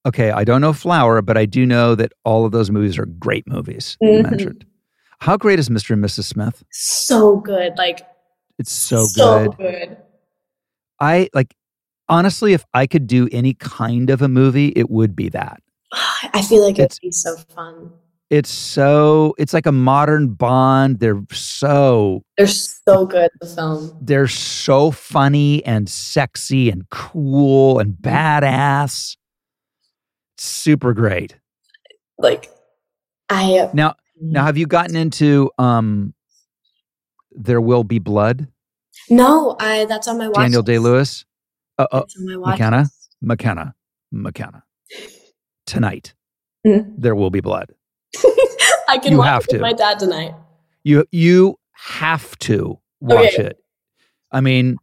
[0.06, 3.06] Okay, I don't know Flower, but I do know that all of those movies are
[3.06, 3.96] great movies.
[4.02, 4.30] Mhm.
[4.30, 4.66] mentioned.
[5.20, 5.90] How great is Mr.
[5.92, 6.24] and Mrs.
[6.24, 6.62] Smith?
[6.70, 8.06] So good, like
[8.58, 9.56] It's so, so good.
[9.58, 9.96] good.
[10.98, 11.54] I like
[12.10, 15.62] honestly, if I could do any kind of a movie, it would be that.
[16.34, 17.92] I feel like It's- it'd be so fun.
[18.28, 21.00] It's so it's like a modern Bond.
[21.00, 23.28] They're so They're so good.
[23.40, 23.96] The film.
[24.00, 29.16] they're so funny and sexy and cool and badass.
[30.38, 31.34] Super great.
[32.18, 32.50] Like
[33.28, 36.14] I Now now have you gotten into um
[37.32, 38.46] There Will Be Blood?
[39.08, 40.36] no, I that's on my watch.
[40.36, 40.78] Daniel Day.
[40.78, 41.24] Lewis?
[41.80, 42.78] Uh, uh, McKenna?
[42.80, 43.16] list.
[43.22, 43.74] McKenna.
[44.12, 44.64] McKenna.
[45.66, 46.14] Tonight.
[46.66, 46.94] Mhm.
[46.98, 47.72] There will be blood.
[48.88, 49.62] I can You watch have it with to.
[49.62, 50.34] my dad tonight.
[50.84, 53.46] You you have to watch Okay.
[53.46, 53.58] it.
[54.32, 54.76] I mean,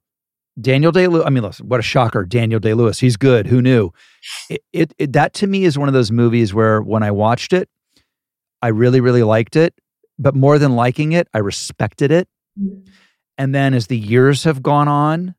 [0.60, 1.26] Daniel Day Lewis.
[1.26, 2.24] I mean, listen, what a shocker!
[2.26, 3.00] Daniel Day Lewis.
[3.00, 3.48] He's good.
[3.48, 3.92] Who knew?
[4.50, 7.54] It, it, it that to me is one of those movies where when I watched
[7.54, 7.70] it,
[8.62, 9.74] I really really liked it.
[10.18, 12.28] But more than liking it, I respected it.
[13.38, 15.36] And then as the years have gone on,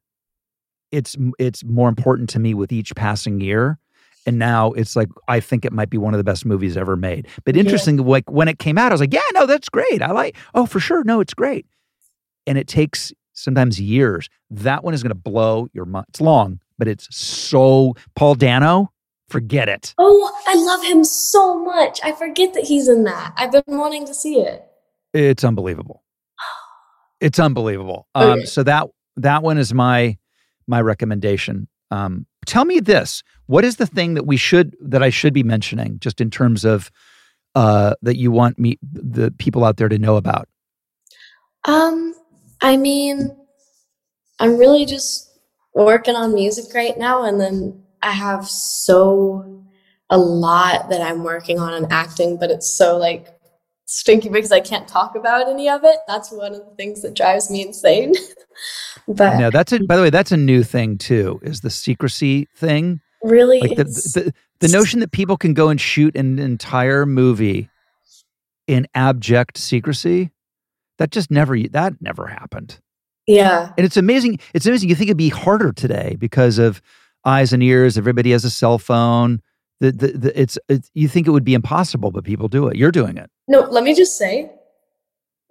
[0.92, 3.79] it's it's more important to me with each passing year.
[4.27, 6.96] And now it's like I think it might be one of the best movies ever
[6.96, 7.27] made.
[7.44, 7.61] But Yeah.
[7.62, 10.03] interesting, like when it came out, I was like, yeah, no, that's great.
[10.03, 10.37] I like.
[10.55, 11.66] Oh, for sure, no, it's great.
[12.46, 14.29] And it takes sometimes years.
[14.51, 16.07] That one is going to blow your mind.
[16.11, 18.92] It's long, but it's so Paul Dano.
[19.29, 19.94] Forget it.
[19.98, 22.01] Oh, I love him so much.
[22.03, 23.35] I forget that he's in that.
[23.37, 24.64] I've been wanting to see it.
[25.12, 26.03] It's unbelievable.
[27.20, 28.07] It's unbelievable.
[28.14, 30.16] Um, so that that one is my
[30.68, 31.68] my recommendation.
[31.90, 35.42] Um, tell me this: what is the thing that we should that I should be
[35.42, 36.90] mentioning, just in terms of
[37.54, 40.48] uh, that you want me the people out there to know about?
[41.64, 42.14] Um,
[42.61, 43.37] I mean,
[44.38, 45.31] I'm really just
[45.74, 49.64] working on music right now, and then I have so
[50.11, 53.28] a lot that I'm working on in acting, but it's so like
[53.85, 55.96] stinky because I can't talk about any of it.
[56.07, 58.14] That's one of the things that drives me insane.
[59.09, 59.87] but no, that's a, mm.
[59.87, 63.01] by the way, that's a new thing too, is the secrecy thing.
[63.23, 63.61] Really?
[63.61, 67.71] Like the, the, the notion that people can go and shoot an entire movie
[68.66, 70.31] in abject secrecy,
[70.99, 72.81] that just never, that never happened.
[73.27, 73.73] Yeah.
[73.77, 74.40] And it's amazing.
[74.55, 74.88] It's amazing.
[74.88, 76.83] You think it'd be harder today because of
[77.25, 77.97] eyes and ears.
[77.99, 79.40] Everybody has a cell phone.
[79.81, 82.77] The, the, the, it's, it's you think it would be impossible, but people do it.
[82.77, 83.31] You're doing it.
[83.47, 84.51] No, let me just say,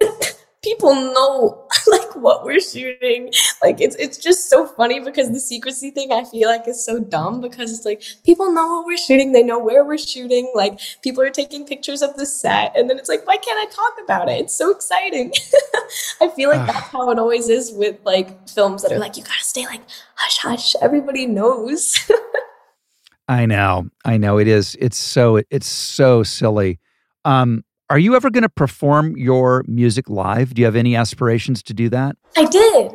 [0.62, 3.32] people know like what we're shooting.
[3.62, 6.98] Like it's it's just so funny because the secrecy thing I feel like is so
[6.98, 10.80] dumb because it's like people know what we're shooting, they know where we're shooting, like
[11.02, 14.04] people are taking pictures of the set and then it's like why can't I talk
[14.04, 14.40] about it?
[14.40, 15.32] It's so exciting.
[16.20, 19.22] I feel like that's how it always is with like films that are like you
[19.22, 19.82] got to stay like
[20.14, 21.98] hush hush, everybody knows.
[23.28, 23.88] I know.
[24.06, 24.76] I know it is.
[24.80, 26.80] It's so it's so silly.
[27.24, 30.54] Um are you ever going to perform your music live?
[30.54, 32.16] Do you have any aspirations to do that?
[32.36, 32.92] I did.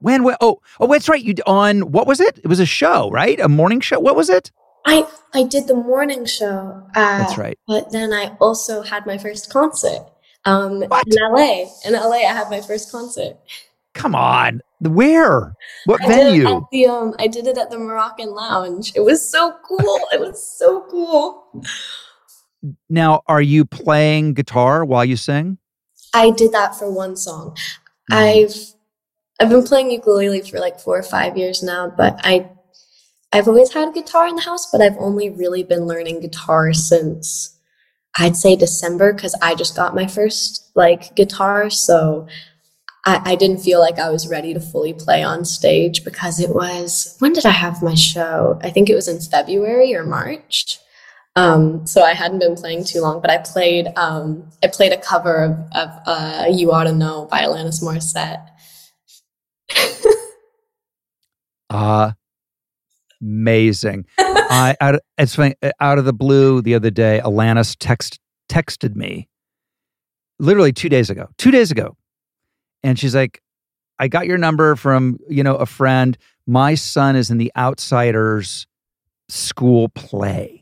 [0.00, 0.24] When?
[0.24, 1.22] when oh, oh, that's right.
[1.22, 2.38] You on what was it?
[2.42, 3.38] It was a show, right?
[3.40, 4.00] A morning show.
[4.00, 4.50] What was it?
[4.84, 6.82] I I did the morning show.
[6.94, 7.58] Uh, that's right.
[7.68, 10.00] But then I also had my first concert.
[10.44, 11.06] Um, what?
[11.06, 11.66] in LA.
[11.86, 13.36] In LA, I had my first concert.
[13.94, 15.54] Come on, where?
[15.84, 16.66] What I venue?
[16.72, 18.92] The, um, I did it at the Moroccan Lounge.
[18.96, 20.00] It was so cool.
[20.12, 21.62] it was so cool.
[22.88, 25.58] Now, are you playing guitar while you sing?
[26.14, 27.56] I did that for one song.
[28.10, 28.14] Mm-hmm.
[28.14, 28.56] I've
[29.40, 32.50] I've been playing ukulele for like four or five years now, but I
[33.32, 36.72] I've always had a guitar in the house, but I've only really been learning guitar
[36.72, 37.58] since
[38.18, 41.70] I'd say December because I just got my first like guitar.
[41.70, 42.26] So
[43.06, 46.50] I, I didn't feel like I was ready to fully play on stage because it
[46.50, 48.60] was when did I have my show?
[48.62, 50.78] I think it was in February or March.
[51.34, 54.98] Um, so I hadn't been playing too long, but I played um, I played a
[54.98, 58.48] cover of, of uh, "You Oughta Know" by Alanis Morissette.
[61.70, 62.12] uh
[63.22, 64.04] amazing.
[64.18, 68.18] I out, it's funny, uh, out of the blue the other day, Alanis text
[68.50, 69.28] texted me
[70.38, 71.28] literally two days ago.
[71.38, 71.96] Two days ago,
[72.82, 73.40] and she's like,
[73.98, 76.18] "I got your number from you know a friend.
[76.46, 78.66] My son is in the Outsiders
[79.30, 80.61] school play."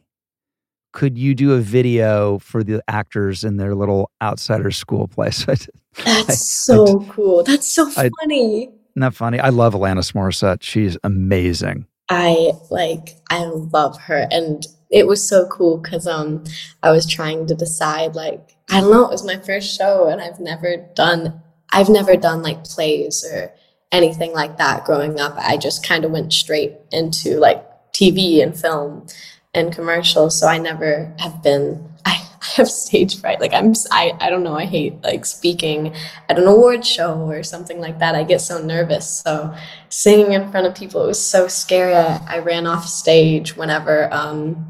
[0.92, 5.44] Could you do a video for the actors in their little outsider school place?
[5.44, 5.70] That's
[6.06, 7.44] I, so I, cool.
[7.44, 8.70] That's so funny.
[8.96, 9.38] Not funny.
[9.38, 10.62] I love Alanis Morissette.
[10.62, 11.86] She's amazing.
[12.08, 16.42] I like I love her and it was so cool because um
[16.82, 20.20] I was trying to decide like I don't know, it was my first show and
[20.20, 21.40] I've never done
[21.72, 23.52] I've never done like plays or
[23.92, 25.34] anything like that growing up.
[25.36, 29.06] I just kind of went straight into like TV and film
[29.54, 30.38] and commercials.
[30.38, 31.86] So I never have been.
[32.06, 33.40] I, I have stage fright.
[33.40, 33.74] Like I'm.
[33.90, 34.56] I I don't know.
[34.56, 35.94] I hate like speaking
[36.28, 38.14] at an award show or something like that.
[38.14, 39.20] I get so nervous.
[39.20, 39.54] So
[39.88, 41.94] singing in front of people it was so scary.
[41.94, 44.12] I, I ran off stage whenever.
[44.12, 44.66] um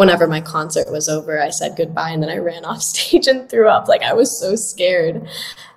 [0.00, 3.50] whenever my concert was over, I said goodbye and then I ran off stage and
[3.50, 3.86] threw up.
[3.86, 5.28] Like I was so scared.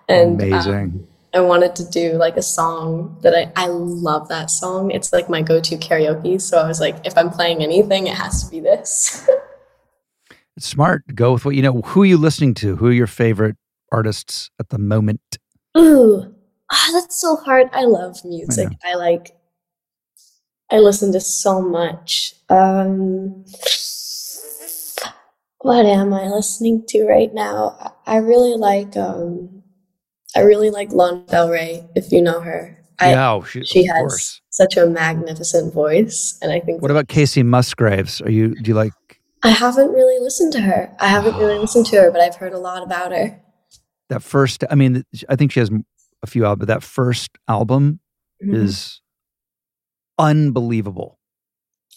[0.07, 0.73] And amazing.
[0.73, 4.91] Um, I wanted to do like a song that I, I love that song.
[4.91, 6.39] It's like my go to karaoke.
[6.39, 9.27] So I was like, if I'm playing anything, it has to be this.
[10.55, 11.03] it's smart.
[11.15, 11.81] Go with what you know.
[11.81, 12.75] Who are you listening to?
[12.75, 13.57] Who are your favorite
[13.91, 15.21] artists at the moment?
[15.75, 16.35] Ooh,
[16.71, 17.67] oh, that's so hard.
[17.73, 18.69] I love music.
[18.85, 19.31] I, I like,
[20.69, 22.35] I listen to so much.
[22.49, 23.43] Um,
[25.59, 27.95] what am I listening to right now?
[28.05, 29.62] I really like um,
[30.35, 32.83] I really like Lana Del Rey, if you know her.
[32.99, 34.41] I, yeah, she, she has course.
[34.49, 36.81] such a magnificent voice, and I think.
[36.81, 38.21] What about Kacey Musgraves?
[38.21, 38.53] Are you?
[38.55, 38.93] Do you like?
[39.43, 40.95] I haven't really listened to her.
[40.99, 43.39] I haven't really listened to her, but I've heard a lot about her.
[44.09, 45.71] That first, I mean, I think she has
[46.21, 47.99] a few albums, but that first album
[48.43, 48.55] mm-hmm.
[48.55, 49.01] is
[50.19, 51.19] unbelievable.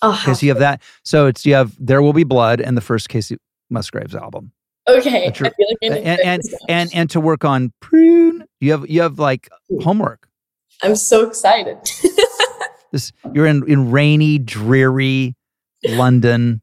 [0.03, 0.82] Oh, because you have that.
[1.05, 3.39] So it's you have "There Will Be Blood" and the first Kacey
[3.70, 4.53] Musgraves album.
[4.89, 5.26] Okay.
[5.26, 9.03] I feel like I and and, and and to work on prune, you have you
[9.03, 9.49] have like
[9.82, 10.28] homework.
[10.82, 11.78] I'm so excited.
[12.93, 15.34] this you're in in rainy, dreary
[15.84, 16.62] London,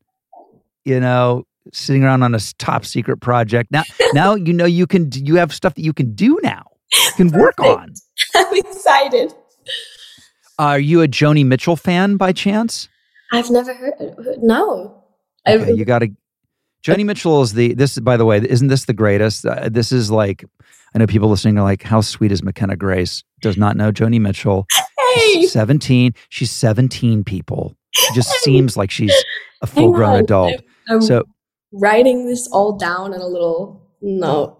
[0.86, 1.44] you know,
[1.74, 3.72] sitting around on a top secret project.
[3.72, 6.64] Now now you know you can you have stuff that you can do now.
[6.94, 7.94] You can work on.
[8.36, 9.34] I'm excited.
[10.60, 12.88] Are you a Joni Mitchell fan by chance?
[13.32, 13.94] I've never heard.
[14.00, 15.04] Uh, no,
[15.48, 16.10] okay, you got to.
[16.84, 17.74] Joni Mitchell is the.
[17.74, 19.46] This, by the way, isn't this the greatest?
[19.46, 20.44] Uh, this is like,
[20.94, 24.20] I know people listening are like, "How sweet is McKenna Grace?" Does not know Joni
[24.20, 24.68] Mitchell.
[25.16, 26.14] Hey, She's seventeen.
[26.30, 27.24] She's seventeen.
[27.24, 27.76] People.
[27.92, 29.14] She just seems like she's
[29.62, 30.54] a full-grown adult.
[30.90, 31.24] I'm, I'm So
[31.72, 34.58] writing this all down in a little note.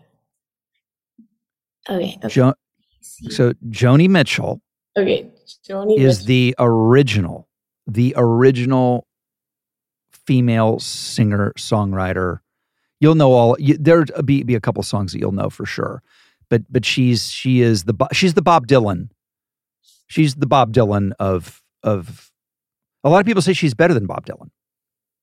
[1.90, 2.18] Okay.
[2.24, 2.28] Okay.
[2.30, 2.54] jo-
[3.02, 4.62] so Joni Mitchell
[4.98, 5.30] okay.
[5.68, 6.28] Joni is Mitchell.
[6.28, 7.48] the original,
[7.88, 9.06] the original
[10.26, 12.40] female singer songwriter.
[13.00, 13.56] You'll know all.
[13.60, 16.02] You, there'll be be a couple songs that you'll know for sure,
[16.50, 19.10] but but she's she is the she's the Bob Dylan.
[20.08, 22.30] She's the Bob Dylan of of.
[23.04, 24.50] A lot of people say she's better than Bob Dylan.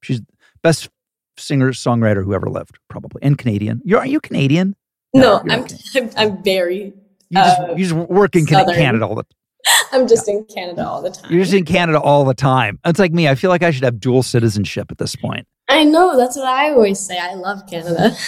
[0.02, 0.20] She's
[0.62, 0.90] best
[1.38, 3.80] singer songwriter who ever lived, probably, and Canadian.
[3.84, 4.76] You're are you Canadian?
[5.14, 5.66] no, you're I'm.
[5.94, 6.92] I'm I'm very.
[7.30, 8.74] You just Uh, you just work in Southern.
[8.74, 9.24] Canada all the
[9.92, 11.30] I'm just in Canada all the time.
[11.32, 12.78] You're just in Canada all the time.
[12.84, 13.28] It's like me.
[13.28, 15.46] I feel like I should have dual citizenship at this point.
[15.68, 16.16] I know.
[16.16, 17.18] That's what I always say.
[17.18, 18.16] I love Canada.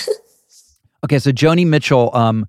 [1.04, 2.14] Okay, so Joni Mitchell.
[2.14, 2.46] Um,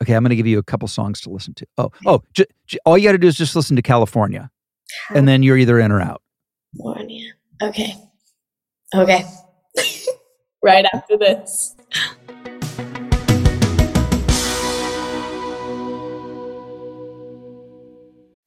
[0.00, 1.66] okay, I'm going to give you a couple songs to listen to.
[1.76, 4.48] Oh, oh, j- j- all you got to do is just listen to California,
[5.10, 6.22] and then you're either in or out.
[6.80, 7.32] California.
[7.60, 7.94] Okay.
[8.94, 9.24] Okay.
[10.62, 11.74] right after this.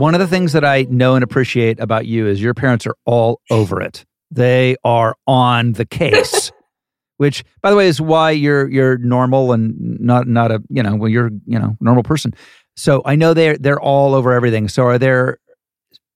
[0.00, 2.96] One of the things that I know and appreciate about you is your parents are
[3.04, 4.06] all over it.
[4.30, 6.50] They are on the case,
[7.18, 10.96] which, by the way, is why you're you're normal and not not a you know
[10.96, 12.32] well you're you know normal person.
[12.76, 14.68] So I know they're they're all over everything.
[14.68, 15.38] So are there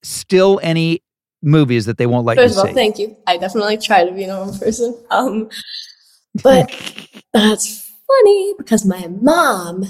[0.03, 1.03] still any
[1.43, 2.69] movies that they won't let First you of see?
[2.71, 3.15] all, thank you.
[3.27, 4.99] I definitely try to be a normal person.
[5.11, 5.51] Um,
[6.43, 6.71] but
[7.35, 9.85] that's funny because my mom,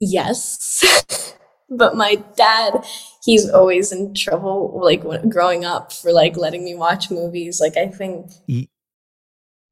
[0.00, 1.36] yes,
[1.68, 2.84] but my dad,
[3.24, 4.80] he's always in trouble.
[4.82, 7.60] Like when, growing up for like letting me watch movies.
[7.60, 8.30] Like I think,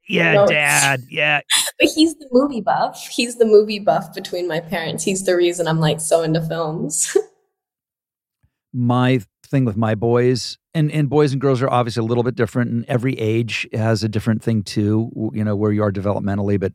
[0.09, 0.47] yeah, No.
[0.47, 1.03] Dad.
[1.11, 1.41] Yeah,
[1.79, 3.07] but he's the movie buff.
[3.09, 5.05] He's the movie buff between my parents.
[5.05, 7.17] He's the reason I'm like so into films.
[8.75, 12.35] my thing with my boys and and boys and girls are obviously a little bit
[12.35, 16.59] different and every age has a different thing too you know where you are developmentally
[16.59, 16.73] but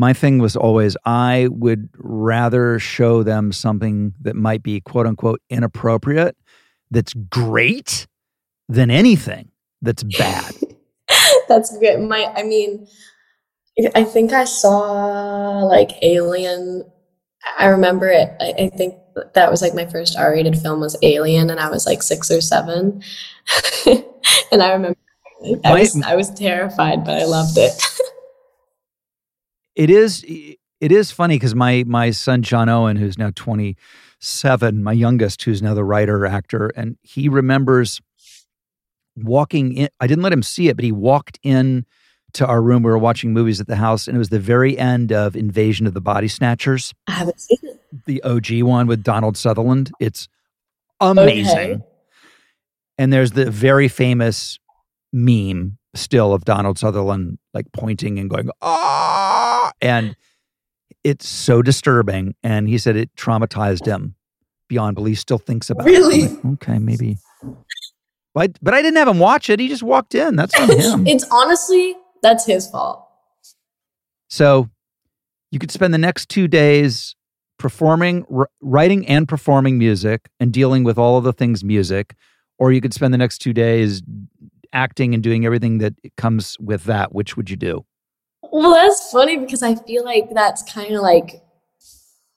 [0.00, 5.40] my thing was always i would rather show them something that might be quote unquote
[5.50, 6.36] inappropriate
[6.90, 8.06] that's great
[8.68, 9.50] than anything
[9.82, 10.54] that's bad
[11.48, 12.00] That's good.
[12.00, 12.86] My, I mean,
[13.94, 16.84] I think I saw like Alien.
[17.58, 18.30] I remember it.
[18.40, 18.94] I, I think
[19.34, 22.40] that was like my first R-rated film was Alien, and I was like six or
[22.40, 23.02] seven.
[24.52, 24.98] and I remember
[25.64, 27.72] I was I was terrified, but I loved it.
[29.80, 34.92] it is it is funny because my my son John Owen, who's now 27, my
[34.92, 37.98] youngest, who's now the writer actor, and he remembers
[39.16, 39.88] walking in.
[39.98, 41.86] I didn't let him see it, but he walked in
[42.34, 42.82] to our room.
[42.82, 45.86] We were watching movies at the house, and it was the very end of Invasion
[45.86, 47.80] of the Body Snatchers, I haven't seen it.
[48.04, 49.92] the OG one with Donald Sutherland.
[49.98, 50.28] It's
[51.00, 51.56] amazing.
[51.56, 51.78] Okay.
[52.98, 54.58] And there's the very famous
[55.10, 60.16] meme still of Donald Sutherland like pointing and going, ah, and
[61.04, 62.34] it's so disturbing.
[62.42, 64.14] And he said it traumatized him
[64.68, 65.18] beyond belief.
[65.18, 66.20] Still thinks about Really?
[66.22, 66.30] it.
[66.44, 67.18] I'm like, okay, maybe.
[68.34, 69.58] But but I didn't have him watch it.
[69.58, 70.36] He just walked in.
[70.36, 71.06] That's on him.
[71.06, 73.06] It's honestly that's his fault.
[74.28, 74.68] so
[75.50, 77.16] you could spend the next two days
[77.58, 82.14] performing, r- writing, and performing music and dealing with all of the things music,
[82.58, 84.00] or you could spend the next two days
[84.72, 87.14] acting and doing everything that comes with that.
[87.14, 87.84] Which would you do?
[88.42, 91.42] Well, that's funny because I feel like that's kind of like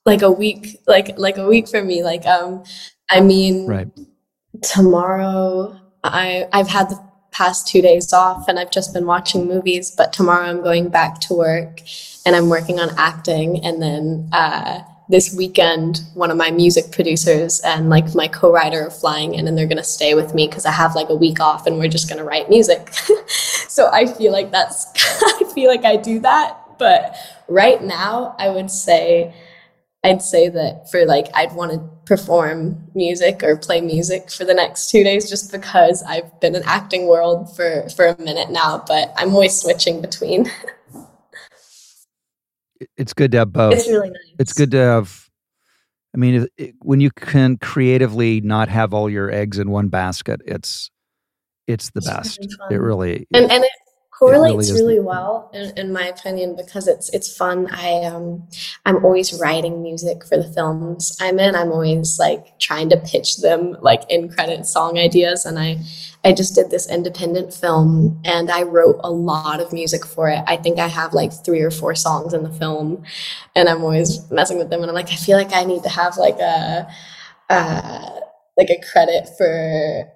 [0.05, 2.03] like a week, like like a week for me.
[2.03, 2.63] Like um,
[3.09, 3.87] I mean, Right.
[4.61, 6.99] tomorrow I I've had the
[7.31, 11.19] past two days off and I've just been watching movies, but tomorrow I'm going back
[11.21, 11.79] to work
[12.25, 14.81] and I'm working on acting and then uh
[15.13, 19.55] this weekend one of my music producers and like my co-writer are flying in and
[19.55, 21.87] they're going to stay with me because i have like a week off and we're
[21.87, 22.91] just going to write music
[23.69, 24.87] so i feel like that's
[25.23, 27.15] i feel like i do that but
[27.47, 29.31] right now i would say
[30.03, 34.53] i'd say that for like i'd want to perform music or play music for the
[34.53, 38.83] next two days just because I've been in acting world for for a minute now,
[38.85, 40.51] but I'm always switching between.
[42.97, 43.73] it's good to have both.
[43.73, 44.35] It's really nice.
[44.39, 45.29] It's good to have.
[46.15, 50.41] I mean, it, when you can creatively not have all your eggs in one basket,
[50.45, 50.91] it's
[51.67, 52.39] it's the It's best.
[52.69, 53.27] really It really.
[53.33, 53.71] and and it
[54.25, 57.67] correlates is really, well in, in my opinion because it's it's fun.
[57.71, 58.47] I um
[58.85, 61.55] i'm always writing music for the films i'm in.
[61.55, 65.77] I'm always like trying to pitch them like in credit song ideas and i
[66.23, 70.43] i just did this independent film and i wrote a lot of music for it.
[70.47, 73.03] I think i have like three or four songs in the film
[73.55, 75.89] and i'm always messing with them and i'm like i feel like i need to
[75.89, 76.87] have like a
[77.49, 78.09] uh
[78.57, 80.07] like a credit for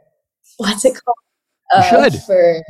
[0.58, 1.16] what's it called?
[1.74, 2.22] You Uh, should.
[2.24, 2.64] for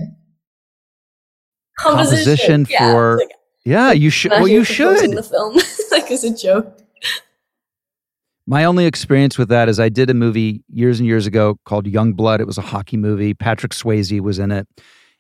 [1.78, 3.30] Composition Yeah, for- like,
[3.66, 4.32] Yeah, you should.
[4.32, 5.12] Well, you should.
[5.12, 5.56] the film
[5.92, 6.78] like as a joke.
[8.50, 11.86] My only experience with that is I did a movie years and years ago called
[11.86, 12.40] Youngblood.
[12.40, 13.34] It was a hockey movie.
[13.34, 14.68] Patrick Swayze was in it,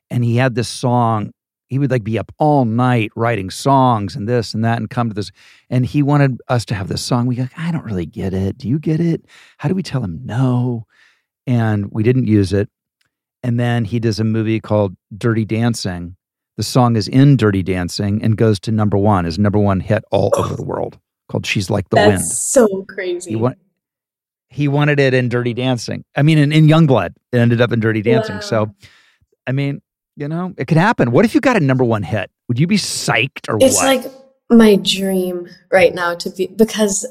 [0.09, 1.31] and he had this song.
[1.67, 5.09] He would like be up all night writing songs and this and that, and come
[5.09, 5.31] to this.
[5.69, 7.25] And he wanted us to have this song.
[7.25, 8.57] We go, I don't really get it.
[8.57, 9.25] Do you get it?
[9.57, 10.85] How do we tell him no?
[11.45, 12.69] And we didn't use it.
[13.43, 16.15] And then he does a movie called Dirty Dancing.
[16.57, 20.03] The song is in Dirty Dancing and goes to number one, is number one hit
[20.11, 20.99] all over the world
[21.29, 22.21] called She's Like the That's Wind.
[22.23, 23.31] so crazy.
[23.31, 23.57] He want,
[24.49, 26.03] he wanted it in Dirty Dancing.
[26.15, 28.41] I mean, in, in Youngblood, it ended up in Dirty Dancing.
[28.41, 28.73] So,
[29.45, 29.81] I mean,
[30.15, 31.11] you know, it could happen.
[31.11, 32.31] What if you got a number one hit?
[32.47, 33.85] Would you be psyched or what it's what?
[33.85, 34.11] like
[34.49, 37.05] my dream right now to be because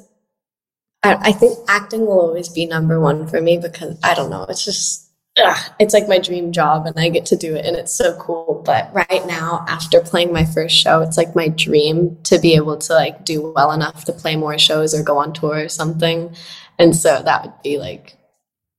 [1.02, 4.44] I, I think acting will always be number one for me because I don't know.
[4.48, 5.05] It's just
[5.38, 8.16] ugh, it's like my dream job and I get to do it and it's so
[8.18, 8.62] cool.
[8.64, 12.78] But right now, after playing my first show, it's like my dream to be able
[12.78, 16.34] to like do well enough to play more shows or go on tour or something.
[16.78, 18.16] And so that would be like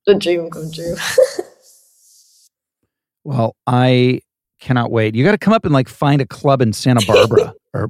[0.05, 0.95] the dream come true.
[3.23, 4.21] well, I
[4.59, 5.15] cannot wait.
[5.15, 7.89] You got to come up and like find a club in Santa Barbara or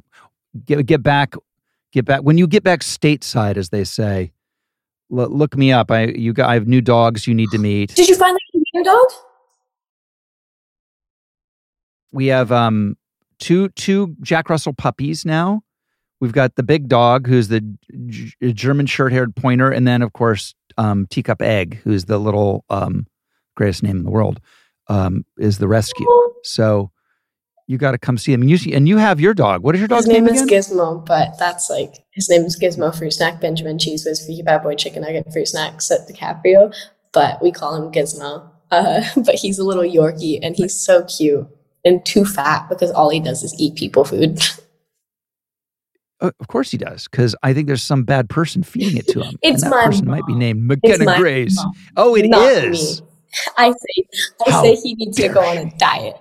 [0.64, 1.34] get get back,
[1.92, 4.32] get back when you get back stateside, as they say.
[5.10, 5.90] L- look me up.
[5.90, 6.48] I you got.
[6.48, 7.94] I have new dogs you need to meet.
[7.94, 9.06] Did you finally meet your dog?
[12.12, 12.96] we have um
[13.38, 15.62] two two Jack Russell puppies now.
[16.20, 17.60] We've got the big dog, who's the
[18.06, 23.06] G- German short-haired pointer, and then of course um, Teacup Egg, who's the little um,
[23.56, 24.40] greatest name in the world,
[24.88, 26.06] um, is the rescue.
[26.42, 26.90] So
[27.68, 28.40] you got to come see him.
[28.40, 29.62] And you see, and you have your dog.
[29.62, 30.24] What is your dog's name?
[30.24, 30.78] His name, name, is again?
[30.78, 33.40] Gizmo, but that's like his name is Gizmo Fruit Snack.
[33.40, 36.74] Benjamin Cheese was Freaky Bad Boy Chicken Nugget Fruit Snacks at DiCaprio,
[37.12, 38.50] but we call him Gizmo.
[38.70, 41.46] Uh, but he's a little Yorkie and he's so cute
[41.84, 44.40] and too fat because all he does is eat people food.
[46.20, 49.22] Uh, of course he does, because I think there's some bad person feeding it to
[49.22, 49.38] him.
[49.42, 51.54] It's and that my person might be named McKenna Grace.
[51.54, 53.02] mom, Oh, it not is.
[53.02, 53.06] me.
[53.56, 54.08] I say
[54.44, 56.16] I How say he needs to go on a diet,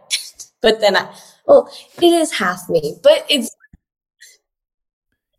[0.61, 1.09] but then I
[1.47, 1.69] well,
[2.01, 3.49] it is half me, but it's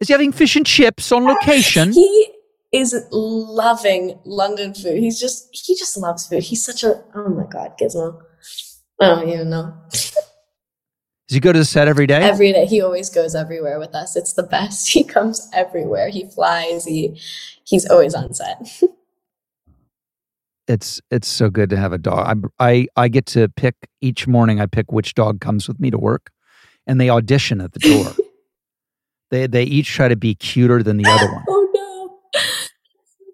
[0.00, 1.92] Is he having fish and chips on location?
[1.92, 2.32] He
[2.72, 4.98] is loving London food.
[4.98, 6.42] He's just he just loves food.
[6.42, 8.20] He's such a oh my god, Gizmo.
[9.00, 9.74] I don't even know.
[9.90, 12.22] Does he go to the set every day?
[12.22, 14.16] Every day he always goes everywhere with us.
[14.16, 14.88] It's the best.
[14.92, 16.08] He comes everywhere.
[16.08, 16.86] He flies.
[16.86, 17.20] He
[17.64, 18.80] he's always on set.
[20.68, 22.50] it's it's so good to have a dog.
[22.58, 24.60] I, I I get to pick each morning.
[24.60, 26.30] I pick which dog comes with me to work,
[26.86, 28.12] and they audition at the door.
[29.30, 31.70] they they each try to be cuter than the other one, oh
[32.34, 32.40] no.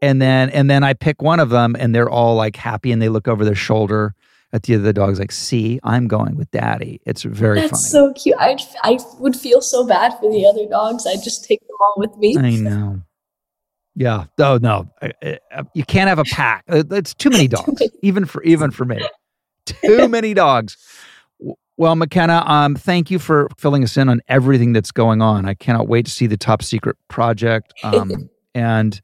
[0.00, 3.02] and then and then I pick one of them, and they're all like happy, and
[3.02, 4.14] they look over their shoulder
[4.52, 7.82] at the other dog's like, "See, I'm going with Daddy." It's very That's funny.
[7.82, 8.36] so cute.
[8.38, 11.06] I I would feel so bad for the other dogs.
[11.06, 12.36] I'd just take them all with me.
[12.38, 13.02] I know.
[13.96, 14.24] Yeah.
[14.38, 15.34] Oh no, I-
[15.74, 16.64] you can't have a pack.
[16.68, 19.00] Uh, It's too many dogs, even for even for me.
[19.66, 20.76] Too many dogs.
[21.76, 25.44] Well, McKenna, um, thank you for filling us in on everything that's going on.
[25.44, 27.72] I cannot wait to see the top secret project.
[27.84, 29.00] Um, and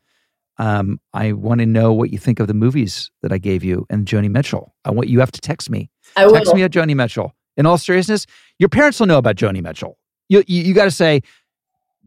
[0.58, 3.86] um, I want to know what you think of the movies that I gave you
[3.90, 4.72] and Joni Mitchell.
[4.84, 5.90] I want you have to text me.
[6.16, 6.34] I will.
[6.34, 7.34] Text me at Joni Mitchell.
[7.56, 8.26] In all seriousness,
[8.60, 9.98] your parents will know about Joni Mitchell.
[10.28, 11.22] You you, you got to say,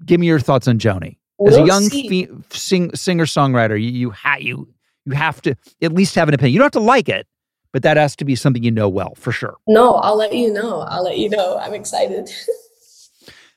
[0.06, 1.18] give me your thoughts on Joni
[1.48, 3.80] as a We'll young fe- sing, singer songwriter.
[3.82, 4.68] You you, ha- you
[5.06, 6.54] you have to at least have an opinion.
[6.54, 7.28] You don't have to like it,
[7.72, 9.56] but that has to be something you know well for sure.
[9.68, 10.82] No, I'll let you know.
[10.82, 11.58] I'll let you know.
[11.58, 12.30] I'm excited.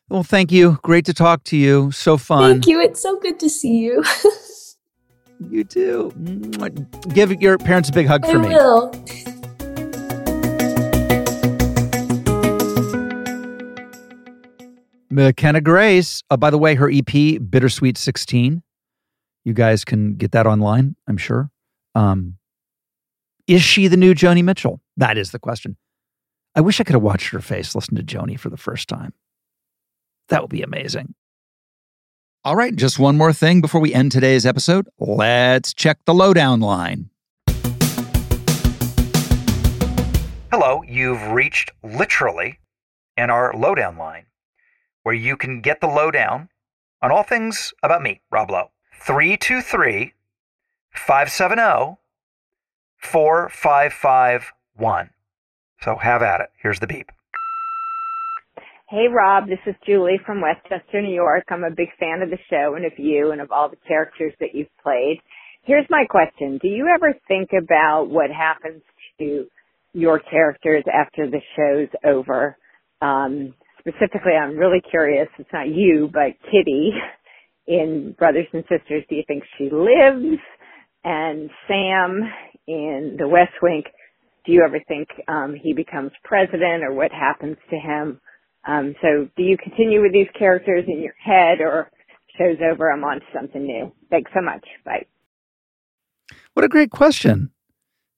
[0.08, 0.78] Well, thank you.
[0.84, 1.90] Great to talk to you.
[1.90, 2.48] So fun.
[2.52, 2.80] Thank you.
[2.80, 4.04] It's so good to see you.
[5.50, 6.12] You too.
[7.12, 8.48] Give your parents a big hug I for me.
[8.48, 8.90] will.
[15.16, 16.22] McKenna Grace.
[16.30, 18.62] Uh, by the way, her EP, Bittersweet 16.
[19.44, 21.50] You guys can get that online, I'm sure.
[21.94, 22.36] Um,
[23.46, 24.82] is she the new Joni Mitchell?
[24.98, 25.78] That is the question.
[26.54, 29.14] I wish I could have watched her face listen to Joni for the first time.
[30.28, 31.14] That would be amazing.
[32.44, 34.86] All right, just one more thing before we end today's episode.
[34.98, 37.08] Let's check the lowdown line.
[40.52, 42.58] Hello, you've reached literally
[43.16, 44.26] in our lowdown line,
[45.06, 46.48] where you can get the lowdown
[47.00, 48.72] on all things about me, Rob Lowe.
[49.04, 50.12] 323
[50.90, 51.96] 570
[52.98, 55.10] 4551.
[55.80, 56.48] So have at it.
[56.60, 57.12] Here's the beep.
[58.88, 61.44] Hey Rob, this is Julie from Westchester, New York.
[61.50, 64.32] I'm a big fan of the show and of you and of all the characters
[64.40, 65.20] that you've played.
[65.62, 66.58] Here's my question.
[66.60, 68.82] Do you ever think about what happens
[69.20, 69.46] to
[69.92, 72.56] your characters after the show's over?
[73.00, 73.54] Um,
[73.86, 75.28] specifically, I'm really curious.
[75.38, 76.92] It's not you, but Kitty
[77.66, 79.04] in Brothers and Sisters.
[79.08, 80.40] Do you think she lives?
[81.04, 82.22] And Sam
[82.66, 83.84] in The West Wing.
[84.44, 88.20] Do you ever think um, he becomes president, or what happens to him?
[88.66, 91.90] Um, so, do you continue with these characters in your head, or
[92.36, 92.90] show's over?
[92.90, 93.92] I'm on to something new.
[94.10, 94.64] Thanks so much.
[94.84, 95.06] Bye.
[96.54, 97.50] What a great question.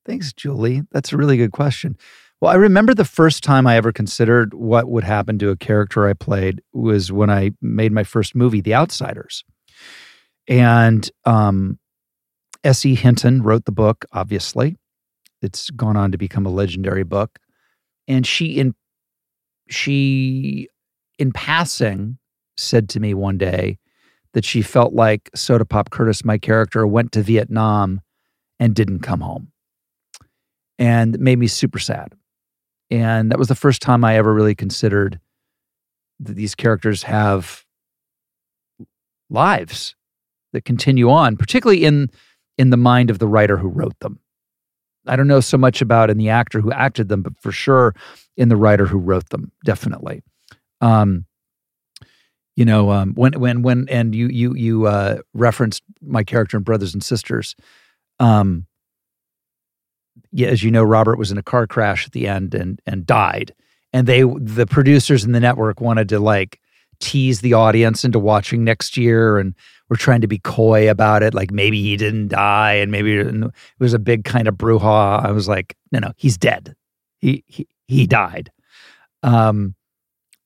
[0.07, 0.83] Thanks, Julie.
[0.91, 1.99] That's a really good question.
[2.41, 6.07] Well, I remember the first time I ever considered what would happen to a character
[6.07, 9.45] I played was when I made my first movie, The Outsiders.
[10.47, 11.79] And um,
[12.63, 12.95] S.E.
[12.95, 14.77] Hinton wrote the book, obviously.
[15.43, 17.41] It's gone on to become a legendary book.
[18.07, 18.75] And she, in
[19.69, 20.69] she,
[21.19, 22.19] in passing,
[22.57, 23.79] said to me one day
[24.33, 28.01] that she felt like Sodapop Curtis, my character, went to Vietnam
[28.61, 29.51] and didn't come home.
[30.79, 32.15] And it made me super sad.
[32.91, 35.21] And that was the first time I ever really considered
[36.21, 37.65] that these characters have
[39.31, 39.95] lives
[40.53, 42.11] that continue on, particularly in
[42.57, 44.19] in the mind of the writer who wrote them.
[45.07, 47.95] I don't know so much about in the actor who acted them, but for sure
[48.37, 50.23] in the writer who wrote them, definitely.
[50.81, 51.25] Um,
[52.57, 56.65] you know, um, when when when and you you you uh, referenced my character in
[56.65, 57.55] Brothers and Sisters.
[58.19, 58.67] Um,
[60.41, 63.55] as you know, Robert was in a car crash at the end and and died.
[63.93, 66.61] And they the producers in the network wanted to like
[67.01, 69.55] tease the audience into watching next year and
[69.89, 73.35] we're trying to be coy about it like maybe he didn't die and maybe it
[73.79, 75.25] was a big kind of brouhaha.
[75.25, 76.75] I was like no no he's dead.
[77.19, 78.51] He he, he died.
[79.23, 79.75] Um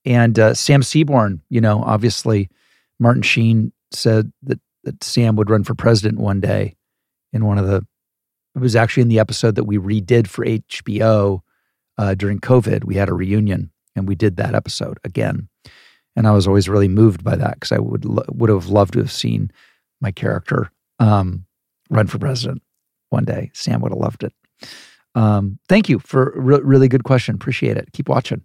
[0.05, 2.51] and uh, sam seaborn you know obviously
[2.99, 6.75] martin sheen said that that sam would run for president one day
[7.33, 7.87] in one of the
[8.55, 11.41] it was actually in the episode that we redid for HBO
[11.99, 12.85] uh, during COVID.
[12.85, 15.49] We had a reunion and we did that episode again.
[16.17, 18.99] And I was always really moved by that because I would would have loved to
[18.99, 19.51] have seen
[20.01, 21.47] my character um,
[21.89, 22.63] run for president
[23.09, 23.51] one day.
[23.55, 24.35] Sam would have loved it.
[25.15, 27.35] Um, thank you for re- really good question.
[27.35, 27.93] Appreciate it.
[27.93, 28.43] Keep watching.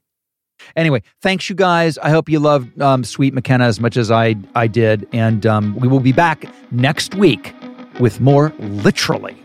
[0.75, 1.97] Anyway, thanks you guys.
[1.97, 5.75] I hope you loved um, Sweet McKenna as much as I I did, and um,
[5.75, 7.53] we will be back next week
[7.99, 9.35] with more literally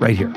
[0.00, 0.32] right here.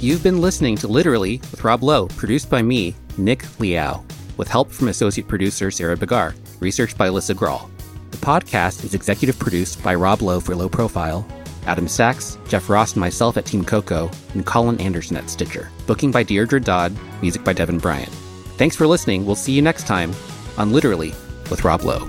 [0.00, 4.04] You've been listening to Literally with Rob Lowe, produced by me, Nick Liao,
[4.36, 7.68] with help from associate producer Sarah Begar, research by Alyssa Grawl.
[8.12, 11.26] The podcast is executive produced by Rob Lowe for Low Profile,
[11.66, 15.68] Adam Sachs, Jeff Ross, and myself at Team Coco, and Colin Anderson at Stitcher.
[15.86, 18.12] Booking by Deirdre Dodd, music by Devin Bryant.
[18.56, 19.26] Thanks for listening.
[19.26, 20.12] We'll see you next time
[20.56, 21.10] on Literally
[21.50, 22.08] with Rob Lowe.